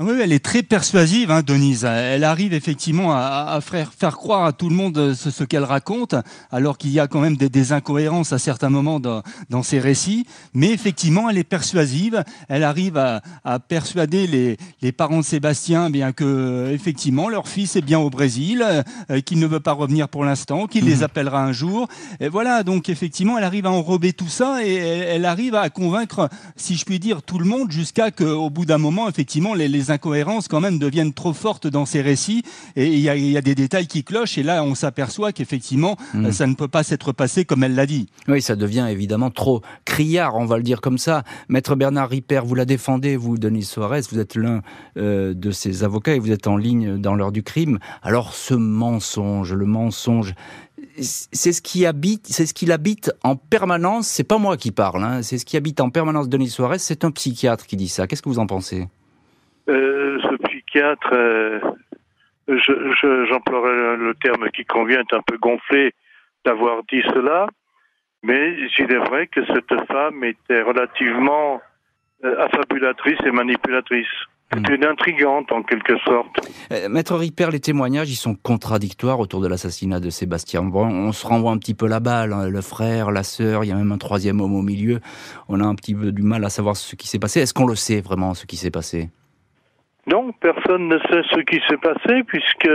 [0.00, 1.84] Oui, elle est très persuasive, hein, Denise.
[1.84, 6.16] Elle arrive effectivement à, faire, faire, croire à tout le monde ce, qu'elle raconte,
[6.50, 10.26] alors qu'il y a quand même des, incohérences à certains moments dans, dans, ses récits.
[10.52, 12.24] Mais effectivement, elle est persuasive.
[12.48, 13.20] Elle arrive à,
[13.68, 18.64] persuader les, les, parents de Sébastien, bien que effectivement leur fils est bien au Brésil,
[19.10, 21.02] euh, qu'il ne veut pas revenir pour l'instant, qu'il les mhm.
[21.04, 21.86] appellera un jour.
[22.18, 26.28] Et voilà, donc effectivement, elle arrive à enrober tout ça et elle, arrive à convaincre,
[26.56, 30.48] si je puis dire, tout le monde, jusqu'à qu'au bout d'un moment, effectivement, les incohérences
[30.48, 32.42] quand même deviennent trop fortes dans ces récits
[32.76, 36.30] et il y a, des détails qui clochent et là on s'aperçoit qu'effectivement hmm.
[36.30, 38.06] ça ne peut pas s'être passé comme elle l'a dit.
[38.28, 41.24] Oui, ça devient évidemment trop criard, on va le dire comme ça.
[41.48, 44.62] Maître Bernard Ripper, vous la défendez, vous, Denis Soares, vous êtes l'un
[44.96, 47.78] euh, de ces avocats et vous êtes en ligne dans l'heure du crime.
[48.02, 50.34] Alors ce mensonge, le mensonge,
[50.98, 54.06] c'est ce qui habite, c'est ce qui l'habite en permanence.
[54.06, 56.78] C'est pas moi qui parle, hein, c'est ce qui habite en permanence Denis Soares.
[56.78, 58.06] C'est un psychiatre qui dit ça.
[58.06, 58.88] Qu'est-ce que vous en pensez?
[59.68, 61.60] Euh, ce psychiatre, euh,
[62.48, 65.94] j'emploierai le terme qui convient, est un peu gonflé
[66.44, 67.46] d'avoir dit cela,
[68.22, 71.62] mais il est vrai que cette femme était relativement
[72.24, 74.06] euh, affabulatrice et manipulatrice.
[74.54, 74.62] Hmm.
[74.70, 76.28] une intrigante en quelque sorte.
[76.88, 80.90] Maître Ripper, les témoignages, ils sont contradictoires autour de l'assassinat de Sébastien Brun.
[80.90, 82.48] On se renvoie un petit peu la balle, hein.
[82.48, 85.00] le frère, la sœur, il y a même un troisième homme au milieu.
[85.48, 87.40] On a un petit peu du mal à savoir ce qui s'est passé.
[87.40, 89.08] Est-ce qu'on le sait vraiment, ce qui s'est passé?
[90.06, 92.68] Non, personne ne sait ce qui s'est passé puisque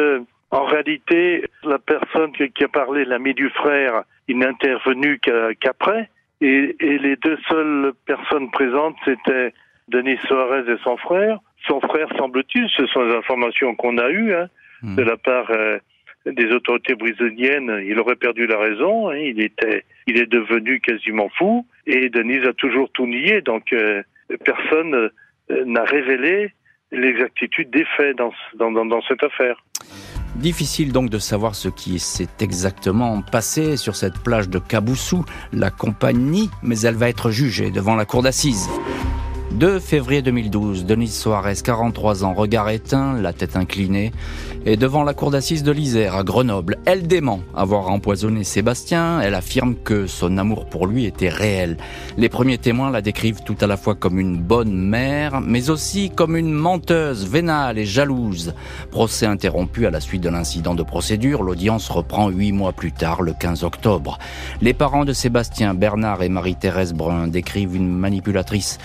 [0.51, 6.09] en réalité, la personne qui a parlé, l'ami du frère, il n'est intervenu qu'après.
[6.41, 9.53] Et, les deux seules personnes présentes, c'était
[9.89, 11.39] Denis Soares et son frère.
[11.67, 14.47] Son frère, semble-t-il, ce sont les informations qu'on a eues hein,
[14.81, 14.95] hmm.
[14.95, 15.77] de la part euh,
[16.25, 17.83] des autorités brésiliennes.
[17.85, 19.09] Il aurait perdu la raison.
[19.09, 21.67] Hein, il était, il est devenu quasiment fou.
[21.85, 23.41] Et Denis a toujours tout nié.
[23.41, 24.01] Donc euh,
[24.45, 25.11] personne
[25.51, 26.53] euh, n'a révélé
[26.91, 29.63] l'exactitude des faits dans, dans, dans, cette affaire.
[30.35, 35.25] Difficile donc de savoir ce qui s'est exactement passé sur cette plage de Caboussou.
[35.53, 38.69] La compagnie, mais elle va être jugée devant la cour d'assises.
[39.51, 44.11] 2 février 2012, Denise Soares, 43 ans, regard éteint, la tête inclinée,
[44.65, 46.77] est devant la cour d'assises de l'Isère à Grenoble.
[46.85, 51.77] Elle dément avoir empoisonné Sébastien, elle affirme que son amour pour lui était réel.
[52.17, 56.11] Les premiers témoins la décrivent tout à la fois comme une bonne mère, mais aussi
[56.11, 58.53] comme une menteuse, vénale et jalouse.
[58.91, 63.23] Procès interrompu à la suite de l'incident de procédure, l'audience reprend huit mois plus tard,
[63.23, 64.19] le 15 octobre.
[64.61, 68.77] Les parents de Sébastien, Bernard et Marie-Thérèse Brun décrivent une manipulatrice.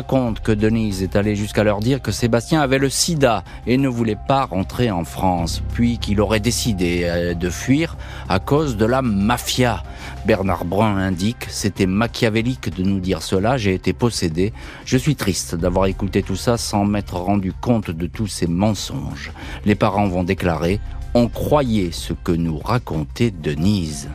[0.00, 3.86] Raconte que Denise est allée jusqu'à leur dire que Sébastien avait le sida et ne
[3.86, 8.86] voulait pas rentrer en France, puis qu'il aurait décidé euh, de fuir à cause de
[8.86, 9.82] la mafia.
[10.24, 14.54] Bernard Brun indique, c'était machiavélique de nous dire cela, j'ai été possédé.
[14.86, 19.32] Je suis triste d'avoir écouté tout ça sans m'être rendu compte de tous ces mensonges.
[19.66, 20.80] Les parents vont déclarer,
[21.12, 24.08] on croyait ce que nous racontait Denise.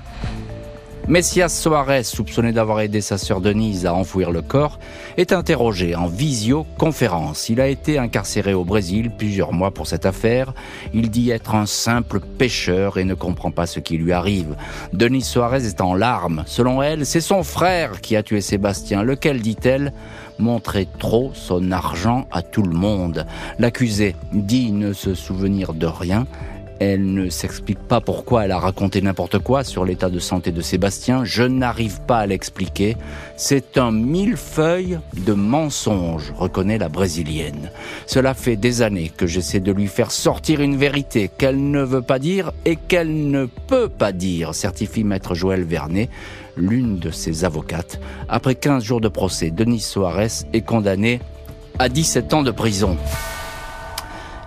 [1.08, 4.80] Messias Soares, soupçonné d'avoir aidé sa sœur Denise à enfouir le corps,
[5.18, 7.48] est interrogé en visioconférence.
[7.48, 10.56] Il a été incarcéré au Brésil plusieurs mois pour cette affaire.
[10.96, 14.56] Il dit être un simple pêcheur et ne comprend pas ce qui lui arrive.
[14.94, 16.44] Denise Soares est en larmes.
[16.48, 19.94] Selon elle, c'est son frère qui a tué Sébastien, lequel, dit-elle,
[20.39, 23.28] montrait trop son argent à tout le monde.
[23.60, 26.26] L'accusé dit ne se souvenir de rien.
[26.79, 30.61] Elle ne s'explique pas pourquoi elle a raconté n'importe quoi sur l'état de santé de
[30.61, 31.23] Sébastien.
[31.23, 32.97] Je n'arrive pas à l'expliquer.
[33.38, 37.71] C'est un millefeuille de mensonges, reconnaît la brésilienne.
[38.07, 42.01] Cela fait des années que j'essaie de lui faire sortir une vérité qu'elle ne veut
[42.01, 46.09] pas dire et qu'elle ne peut pas dire, certifie maître Joël Vernet,
[46.57, 47.99] l'une de ses avocates.
[48.27, 51.21] Après 15 jours de procès, Denis Soares est condamné
[51.79, 52.97] à 17 ans de prison.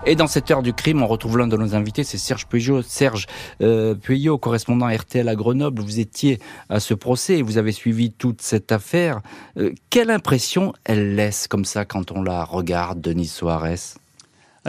[0.05, 2.81] Et dans cette heure du crime, on retrouve l'un de nos invités, c'est Serge Puyot.
[2.81, 3.27] Serge
[3.61, 8.11] euh, Puyot, correspondant RTL à Grenoble, vous étiez à ce procès et vous avez suivi
[8.11, 9.19] toute cette affaire.
[9.57, 13.97] Euh, quelle impression elle laisse comme ça quand on la regarde, Denis Soares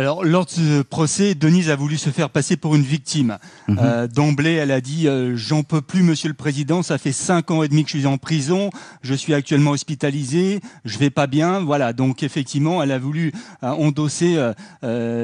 [0.01, 3.37] alors, lors de ce procès, Denise a voulu se faire passer pour une victime.
[3.69, 3.79] Mhm.
[3.83, 7.51] Euh, D'emblée, elle a dit euh, J'en peux plus, monsieur le président, ça fait cinq
[7.51, 8.71] ans et demi que je suis en prison,
[9.03, 11.61] je suis actuellement hospitalisé, je vais pas bien.
[11.61, 13.31] Voilà, donc effectivement, elle a voulu
[13.63, 14.39] euh, endosser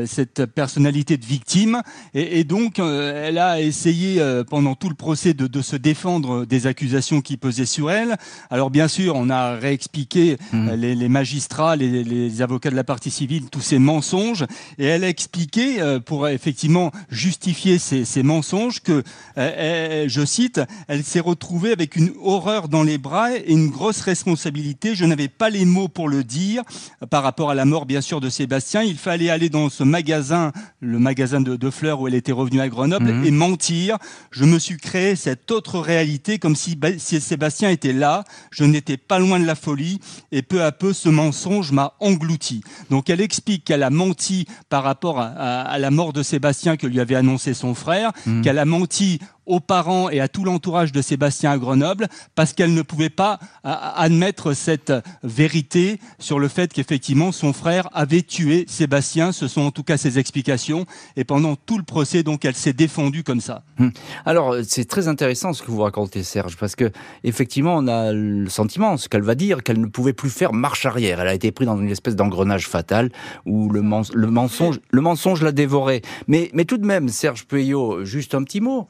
[0.05, 1.81] cette personnalité de victime.
[2.13, 6.67] Et, et donc, elle a essayé pendant tout le procès de, de, se défendre des
[6.67, 8.17] accusations qui pesaient sur elle.
[8.51, 10.75] Alors, bien sûr, on a réexpliqué, mhm.
[10.75, 14.45] les, les, magistrats, les, les avocats de la partie civile, tous ces mensonges.
[14.79, 19.03] Et elle a expliqué, euh, pour effectivement justifier ces, ces mensonges, que,
[19.39, 24.01] euh, je cite, elle s'est retrouvée avec une horreur dans les bras et une grosse
[24.01, 24.95] responsabilité.
[24.95, 26.63] Je n'avais pas les mots pour le dire
[27.11, 28.83] par rapport à la mort, bien sûr, de Sébastien.
[28.83, 32.61] Il fallait aller dans ce magasin, le magasin de, de fleurs où elle était revenue
[32.61, 33.25] à Grenoble, mhm.
[33.25, 33.99] et mentir.
[34.31, 38.25] Je me suis créé cette autre réalité comme si, si Sébastien était là.
[38.51, 40.01] Je n'étais pas loin de la folie
[40.33, 42.63] et peu à peu, ce mensonge m'a englouti.
[42.91, 47.01] Donc elle explique qu'elle a menti par rapport à, la mort de Sébastien que lui
[47.01, 48.43] avait annoncé son frère, mmh.
[48.43, 52.75] qu'elle a menti aux parents et à tout l'entourage de Sébastien à Grenoble parce qu'elle
[52.75, 59.33] ne pouvait pas admettre cette vérité sur le fait qu'effectivement son frère avait tué Sébastien.
[59.33, 60.87] Ce sont en tout cas ses explications.
[61.17, 63.63] Et pendant tout le procès, donc, elle s'est défendue comme ça.
[63.79, 63.93] Hum.
[64.25, 66.91] Alors, c'est très intéressant ce que vous racontez, Serge, parce que
[67.25, 70.87] effectivement, on a le sentiment, ce qu'elle va dire, qu'elle ne pouvait plus faire marche
[70.87, 71.21] arrière.
[71.21, 73.11] Elle a été prise dans une espèce d'engrenage fatal
[73.45, 76.03] où le, mensonge, le mensonge l'a dévoré.
[76.29, 78.89] Mais, mais tout de même, Serge Puyot, juste un petit mot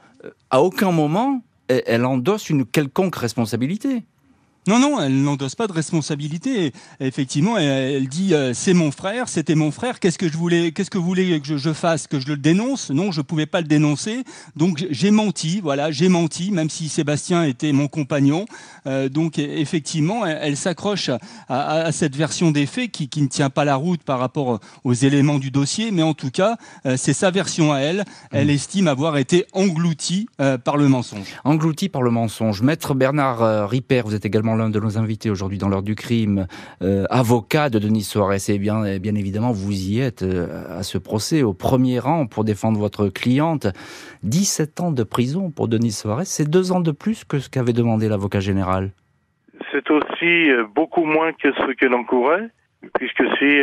[0.51, 4.05] à aucun moment, elle endosse une quelconque responsabilité.
[4.69, 6.73] Non, non, elle n'endosse pas de responsabilité.
[6.99, 10.01] effectivement, elle, dit euh, c'est mon frère, c'était mon frère.
[10.01, 12.91] Qu'est-ce que je voulais, qu'est-ce que vous voulez que je, fasse, que je le dénonce?
[12.91, 14.25] Non, je pouvais pas le dénoncer.
[14.57, 18.45] Donc j'ai menti, voilà, j'ai menti, même si Sébastien était mon compagnon.
[18.89, 21.11] Euh, donc effectivement, elle, s'accroche
[21.49, 25.39] à, cette version des faits qui, ne tient pas la route par rapport aux éléments
[25.39, 28.05] du dossier, mais en tout cas, euh, c'est sa version à elle.
[28.33, 28.51] Elle mmh.
[28.51, 30.29] estime avoir été engloutie
[30.65, 31.37] par le mensonge.
[31.45, 32.63] Engloutie par le mensonge.
[32.63, 36.47] Maître Bernard Ripper, vous êtes également l'un de nos invités aujourd'hui dans l'heure du crime,
[36.83, 38.49] euh, avocat de Denis Soares.
[38.49, 42.45] Et bien, bien évidemment, vous y êtes euh, à ce procès au premier rang pour
[42.45, 43.67] défendre votre cliente.
[44.23, 47.73] 17 ans de prison pour Denis Soares, c'est deux ans de plus que ce qu'avait
[47.73, 48.91] demandé l'avocat général.
[49.73, 52.49] C'est aussi euh, beaucoup moins que ce qu'elle encourait,
[52.95, 53.61] puisque si,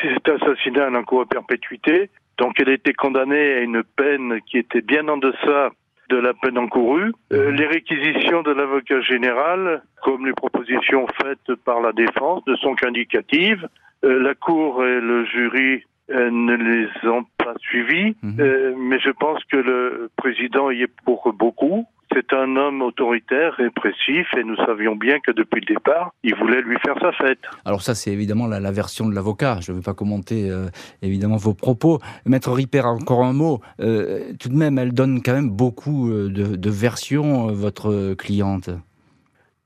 [0.00, 2.10] si cet assassinat, elle encourt à perpétuité.
[2.38, 5.70] Donc elle a été condamnée à une peine qui était bien en deçà
[6.08, 7.12] de la peine encourue.
[7.32, 7.56] Euh, mhm.
[7.56, 13.68] les réquisitions de l'avocat général, comme les propositions faites par la défense, ne sont qu'indicatives.
[14.04, 18.74] Euh, la Cour et le jury euh, ne les ont pas suivies, mhm.
[18.78, 21.86] mais je pense que le président y est pour beaucoup.
[22.14, 26.62] C'est un homme autoritaire, répressif, et nous savions bien que depuis le départ, il voulait
[26.62, 27.40] lui faire sa fête.
[27.64, 29.58] Alors ça, c'est évidemment la, version de l'avocat.
[29.60, 30.66] Je ne vais pas commenter euh,
[31.02, 31.98] évidemment vos propos.
[32.26, 33.60] Maître Ripper, encore un mot.
[33.80, 38.70] Euh, tout de même, elle donne quand même beaucoup euh, de, versions, votre cliente.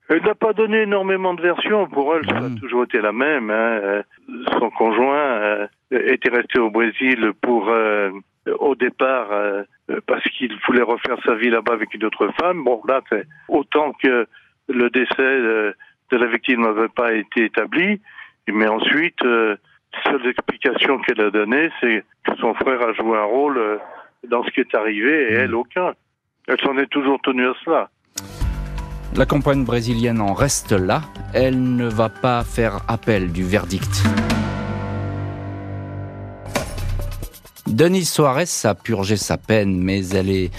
[0.08, 1.86] Elle n'a pas donné énormément de versions.
[1.86, 2.58] Pour elle, ça a mmh.
[2.60, 3.50] toujours été la même.
[3.50, 4.02] Hein.
[4.58, 7.70] Son conjoint était resté au Brésil pour,
[8.58, 9.62] au départ, euh,
[10.06, 12.64] parce qu'il voulait refaire sa vie là-bas avec une autre femme.
[12.64, 14.26] Bon, là, c'est autant que
[14.68, 15.72] le décès euh,
[16.10, 18.00] de la victime n'avait pas été établi,
[18.48, 19.56] mais ensuite, euh,
[20.04, 23.80] seule explication qu'elle a donnée, c'est que son frère a joué un rôle
[24.28, 25.92] dans ce qui est arrivé et elle aucun.
[26.48, 27.90] Elle s'en est toujours tenue à cela.
[29.14, 31.02] La campagne brésilienne en reste là.
[31.34, 34.02] Elle ne va pas faire appel du verdict.
[37.72, 40.50] Denise Soares a purgé sa peine, mais elle est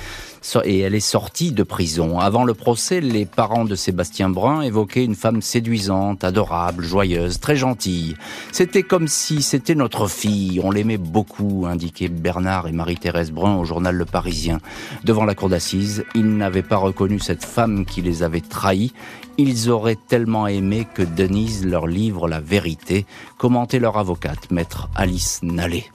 [0.65, 2.19] et elle est sortie de prison.
[2.19, 7.55] Avant le procès, les parents de Sébastien Brun évoquaient une femme séduisante, adorable, joyeuse, très
[7.55, 8.17] gentille.
[8.51, 13.63] C'était comme si c'était notre fille, on l'aimait beaucoup, indiquaient Bernard et Marie-Thérèse Brun au
[13.63, 14.59] journal Le Parisien.
[15.05, 18.91] Devant la cour d'assises, ils n'avaient pas reconnu cette femme qui les avait trahis.
[19.37, 23.05] Ils auraient tellement aimé que Denise leur livre la vérité,
[23.37, 25.85] commentait leur avocate, maître Alice Nallet.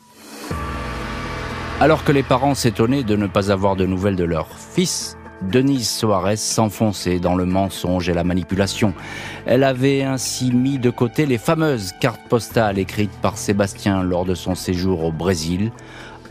[1.81, 5.89] Alors que les parents s'étonnaient de ne pas avoir de nouvelles de leur fils, Denise
[5.89, 8.95] Soares s'enfonçait dans le mensonge et la manipulation.
[9.47, 14.35] Elle avait ainsi mis de côté les fameuses cartes postales écrites par Sébastien lors de
[14.35, 15.71] son séjour au Brésil,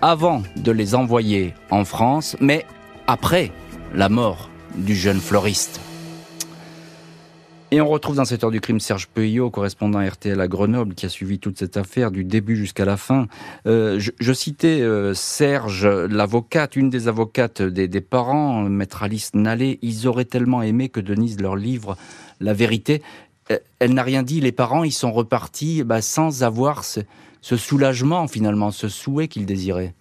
[0.02, 2.66] avant de les envoyer en France, mais
[3.08, 3.54] après
[3.96, 5.80] la mort du jeune fleuriste.
[7.70, 11.06] Et on retrouve dans cette heure du crime Serge Peuillot, correspondant RTL à Grenoble, qui
[11.06, 13.28] a suivi toute cette affaire du début jusqu'à la fin.
[13.66, 19.80] Euh, je, citais euh, Serge, l'avocate, une des avocates des, parents, maître Alice Nallet.
[19.82, 21.98] Ils auraient tellement aimé que Denise leur livre
[22.40, 23.02] la vérité.
[23.52, 24.40] Euh, elle n'a rien dit.
[24.40, 27.02] Les parents, ils sont repartis bah, sans avoir ce
[27.58, 29.94] soulagement finalement, ce souhait qu'ils désiraient.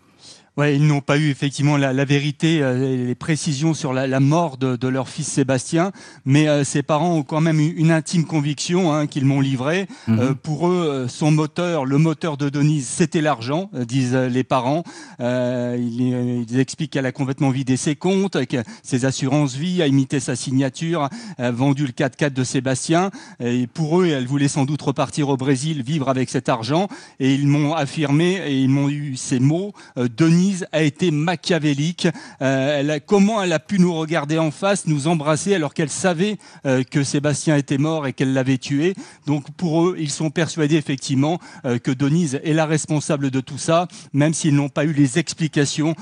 [0.57, 4.21] Ouais, ils n'ont pas eu effectivement la, la vérité, euh, les précisions sur la, la
[4.21, 5.93] mort de, de, leur fils Sébastien,
[6.25, 9.87] mais euh, ses parents ont quand même une, intime conviction hein, qu'ils m'ont livré.
[10.09, 10.19] Mhm.
[10.19, 14.83] Euh, pour eux, son moteur, le moteur de Denise, c'était l'argent, disent les parents.
[15.21, 20.21] Ils, ils, expliquent qu'elle a complètement vidé ses comptes, que ses assurances vie, a imité
[20.21, 23.11] sa signature, a vendu le 4x4 de Sébastien.
[23.41, 26.89] Et pour eux, elle voulait sans doute repartir au Brésil, vivre avec cet argent.
[27.21, 32.09] Et ils m'ont affirmé et ils m'ont eu ces mots Denise a été machiavélique.
[32.43, 36.39] Euh, elle comment elle a pu nous regarder en face, nous embrasser alors qu'elle savait
[36.65, 38.95] euh, que Sébastien était mort et qu'elle l'avait tué?
[39.27, 43.59] Donc pour eux, ils sont persuadés effectivement euh, que Denise est la responsable de tout
[43.59, 45.95] ça, même s'ils n'ont pas eu les explications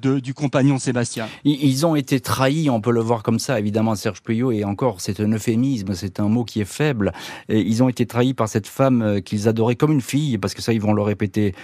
[0.00, 1.26] du compagnon Sébastien.
[1.44, 5.00] Ils ont été trahis, on peut le voir comme ça, évidemment, Serge Puyot, et encore,
[5.00, 7.12] c'est un euphémisme, c'est un mot qui est faible.
[7.48, 10.72] Ils ont été trahis par cette femme qu'ils adoraient comme une fille, parce que ça,
[10.72, 11.54] ils vont le répéter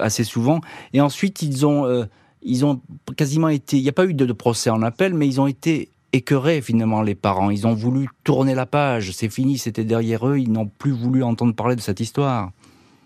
[0.00, 0.60] assez souvent.
[0.92, 2.06] Et ensuite, ils ont euh,
[2.42, 2.80] ils ont
[3.16, 3.76] quasiment été.
[3.76, 7.02] Il n'y a pas eu de, procès en appel, mais ils ont été écœurés finalement
[7.02, 7.50] les parents.
[7.50, 9.12] Ils ont voulu tourner la page.
[9.12, 10.38] C'est fini, c'était derrière eux.
[10.38, 12.50] Ils n'ont plus voulu entendre parler de cette histoire.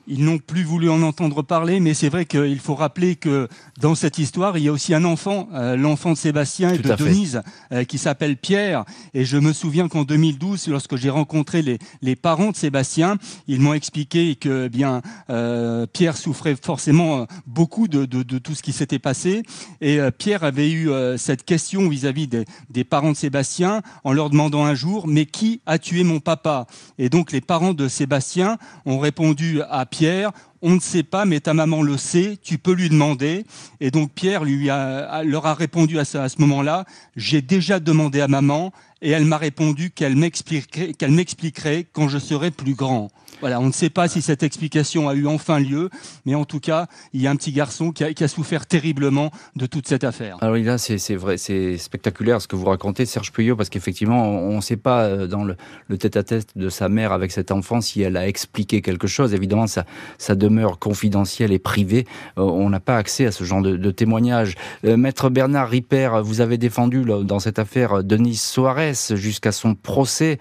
[0.06, 3.48] Ils n'ont plus voulu en entendre parler, mais c'est vrai qu'il faut rappeler que
[3.80, 6.94] dans cette histoire, il y a aussi un enfant, euh, l'enfant de Sébastien et de
[6.94, 7.42] Denise,
[7.72, 8.84] euh, qui s'appelle Pierre.
[9.14, 13.16] Et je me souviens qu'en 2012, lorsque j'ai rencontré les, les, parents de Sébastien,
[13.48, 15.00] ils m'ont expliqué que eh bien
[15.30, 19.42] euh, Pierre souffrait forcément beaucoup de, de, de tout ce qui s'était passé.
[19.80, 24.64] Et Pierre avait eu cette question vis-à-vis des, des parents de Sébastien en leur demandant
[24.64, 26.66] un jour, mais qui a tué mon papa?
[26.98, 30.32] Et donc les parents de Sébastien ont répondu à Pierre, Pierre,
[30.64, 33.44] on ne sait pas, mais ta maman le sait, tu peux lui demander.
[33.80, 36.86] Et donc Pierre lui a, leur a répondu à, à ce moment-là,
[37.16, 38.72] j'ai déjà demandé à maman
[39.04, 43.10] et elle m'a répondu qu'elle m'expliquerait, quand je serai plus grand.
[43.40, 45.90] Voilà, on ne sait pas si cette explication a eu enfin lieu,
[46.24, 49.66] mais en tout cas, il y a un petit garçon qui a, souffert terriblement de
[49.66, 50.38] toute cette affaire.
[50.40, 54.56] Alors là, c'est vrai, c'est spectaculaire ce que vous racontez, Serge Puyot, parce qu'effectivement, on
[54.56, 58.16] ne sait pas euh, dans le tête-à-tête de sa mère avec cet enfant si elle
[58.16, 59.34] a expliqué quelque chose.
[59.34, 59.84] Évidemment, ça,
[60.16, 62.04] ça demeure confidentiel et privé.
[62.38, 64.54] Euh, on n'a pas accès à ce genre de, de témoignages.
[64.84, 70.38] Euh, Maître Bernard Ripper, vous avez défendu dans cette affaire Denise Soares jusqu'à son procès.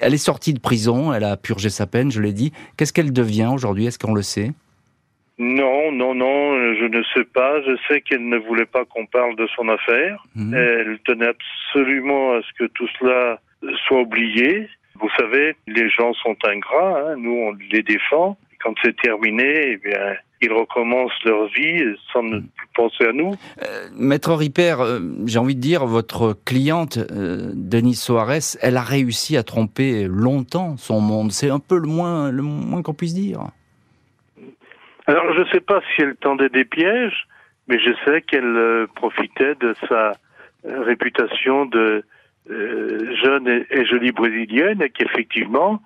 [0.00, 2.52] Elle est sortie de prison, elle a purgé sa peine je l'ai dit.
[2.76, 3.86] Qu'est-ce qu'elle devient aujourd'hui?
[3.86, 4.52] Est-ce qu'on le sait?
[5.38, 7.60] Non, non, non, je ne sais pas.
[7.62, 10.24] Je sais qu'elle ne voulait pas qu'on parle de son affaire.
[10.36, 10.54] Mhm.
[10.54, 13.40] Elle tenait absolument à ce que tout cela
[13.86, 14.68] soit oublié.
[15.00, 17.16] Vous savez, les gens sont ingrats, hein.
[17.16, 18.38] nous on les défend.
[18.64, 23.32] Quand c'est terminé, eh bien, ils recommencent leur vie sans ne plus penser à nous.
[23.62, 28.82] Euh, Maître Ripper, euh, j'ai envie de dire, votre cliente, euh, Denise Soares, elle a
[28.82, 31.30] réussi à tromper longtemps son monde.
[31.30, 33.40] C'est un peu le moins, le moins qu'on puisse dire.
[35.06, 37.26] Alors, je ne sais pas si elle tendait des pièges,
[37.68, 40.12] mais je sais qu'elle profitait de sa
[40.64, 42.02] réputation de
[42.48, 45.82] jeune et, et, jolie brésilienne et qu'effectivement,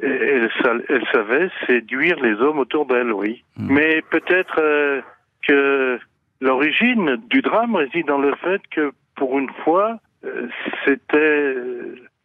[0.00, 0.50] elle,
[0.88, 3.44] elle, savait séduire les hommes autour d'elle, oui.
[3.56, 3.72] Hmm.
[3.72, 5.00] Mais peut-être euh,
[5.46, 5.98] que
[6.40, 10.48] l'origine du drame réside dans le fait que, pour une fois, euh,
[10.84, 11.56] c'était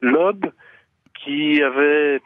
[0.01, 0.51] l'homme
[1.24, 2.22] qui avait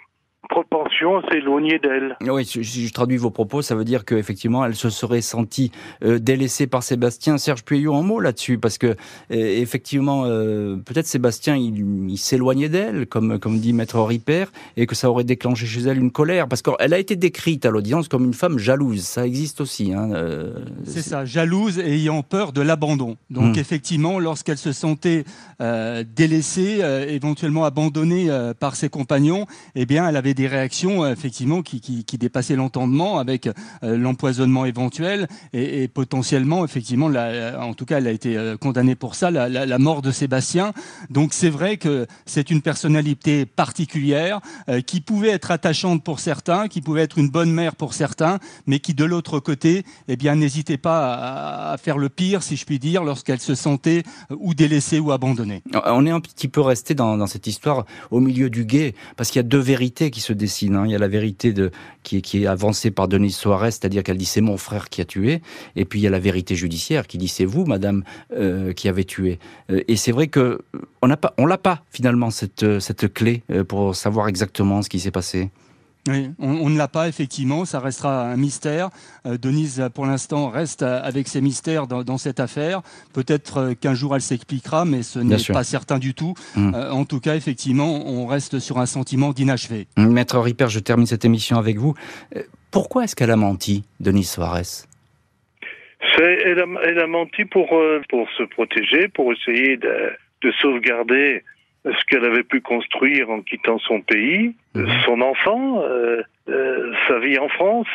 [0.50, 2.18] propension à s'éloigner d'elle.
[2.22, 5.72] Oui, si je traduis vos propos, ça veut dire qu'effectivement, elle se serait sentie
[6.04, 7.38] euh, délaissée par Sébastien.
[7.38, 8.96] Serge Pueyo en mot là-dessus, parce que euh,
[9.30, 14.46] effectivement, euh, peut-être Sébastien, il, s'éloignait d'elle, comme, comme dit Maître Ripper,
[14.78, 17.70] et que ça aurait déclenché chez elle une colère, parce qu'elle a été décrite à
[17.70, 19.02] l'audience comme une femme jalouse.
[19.02, 19.94] Ça existe aussi.
[19.94, 20.10] Hein,
[20.84, 23.18] c'est ça, jalouse et ayant peur de l'abandon.
[23.30, 23.60] Donc hmm.
[23.60, 25.24] effectivement, lorsqu'elle se sentait
[25.60, 28.30] délaissée, éventuellement abandonnée
[28.60, 31.82] par ses compagnons, eh bien, elle avait des réactions euh, effectivement qui,
[32.20, 38.12] dépassaient l'entendement avec euh, l'empoisonnement éventuel et, potentiellement effectivement, la, en tout cas, elle a
[38.12, 40.74] été euh, condamnée pour ça, la, mort de Sébastien.
[41.10, 44.42] Donc c'est vrai que c'est une personnalité particulière
[44.86, 48.80] qui pouvait être attachante pour certains, qui pouvait être une bonne mère pour certains, mais
[48.80, 52.66] qui de l'autre côté, eh bien, n'hésitait pas à, à, faire le pire, si je
[52.66, 55.64] puis dire, lorsqu'elle se sentait ou délaissée ou abandonnée.
[55.86, 59.30] On est un petit peu resté dans, dans cette histoire au milieu du guet, parce
[59.30, 60.76] qu'il y a deux vérités qui se dessine.
[60.76, 60.86] Hein.
[60.86, 61.72] Il y a la vérité de,
[62.04, 65.42] qui, est, avancée par Denise Soares, c'est-à-dire qu'elle dit c'est mon frère qui a tué,
[65.76, 68.04] et puis il y a la vérité judiciaire qui dit c'est vous, madame,
[68.34, 69.40] euh, qui avez tué.
[69.70, 70.60] Euh, et c'est vrai que
[71.02, 75.00] on n'a pas, on pas finalement cette cette clé euh, pour savoir exactement ce qui
[75.00, 75.50] s'est passé.
[76.08, 78.90] Oui, on, ne l'a pas effectivement, ça restera un mystère.
[79.28, 82.82] Euh, Denise, pour l'instant, reste avec ses mystères dans, cette affaire.
[83.14, 86.34] Peut-être euh, qu'un jour elle s'expliquera, mais ce n'est pas certain du tout.
[86.56, 86.74] Mm.
[86.74, 89.86] Euh, en tout cas, effectivement, on reste sur un sentiment d'inachevé.
[89.96, 91.94] Maître Ripper, je termine cette émission avec vous.
[92.72, 94.88] Pourquoi est-ce qu'elle a menti, Denise Soares
[96.18, 97.70] elle a, elle a, menti pour,
[98.10, 101.44] pour se protéger, pour essayer de, de sauvegarder
[101.86, 104.88] ce qu'elle avait pu construire en quittant son pays, mhm.
[105.06, 107.88] son enfant, euh, euh, sa vie en France.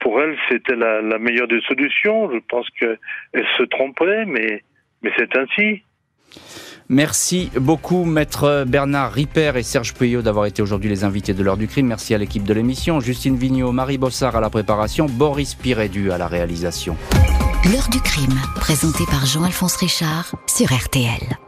[0.00, 2.30] Pour elle, c'était la, meilleure des solutions.
[2.32, 2.98] Je pense qu'elle
[3.56, 4.62] se trompait, mais,
[5.02, 5.82] mais c'est ainsi.
[6.88, 11.56] Merci beaucoup, maître Bernard Ripper et Serge Puyot d'avoir été aujourd'hui les invités de l'heure
[11.56, 11.88] du crime.
[11.88, 16.18] Merci à l'équipe de l'émission, Justine Vignot, Marie Bossard à la préparation, Boris Pirédu à
[16.18, 16.96] la réalisation.
[17.72, 21.45] L'heure du crime, présenté par Jean-Alphonse Richard sur RTL.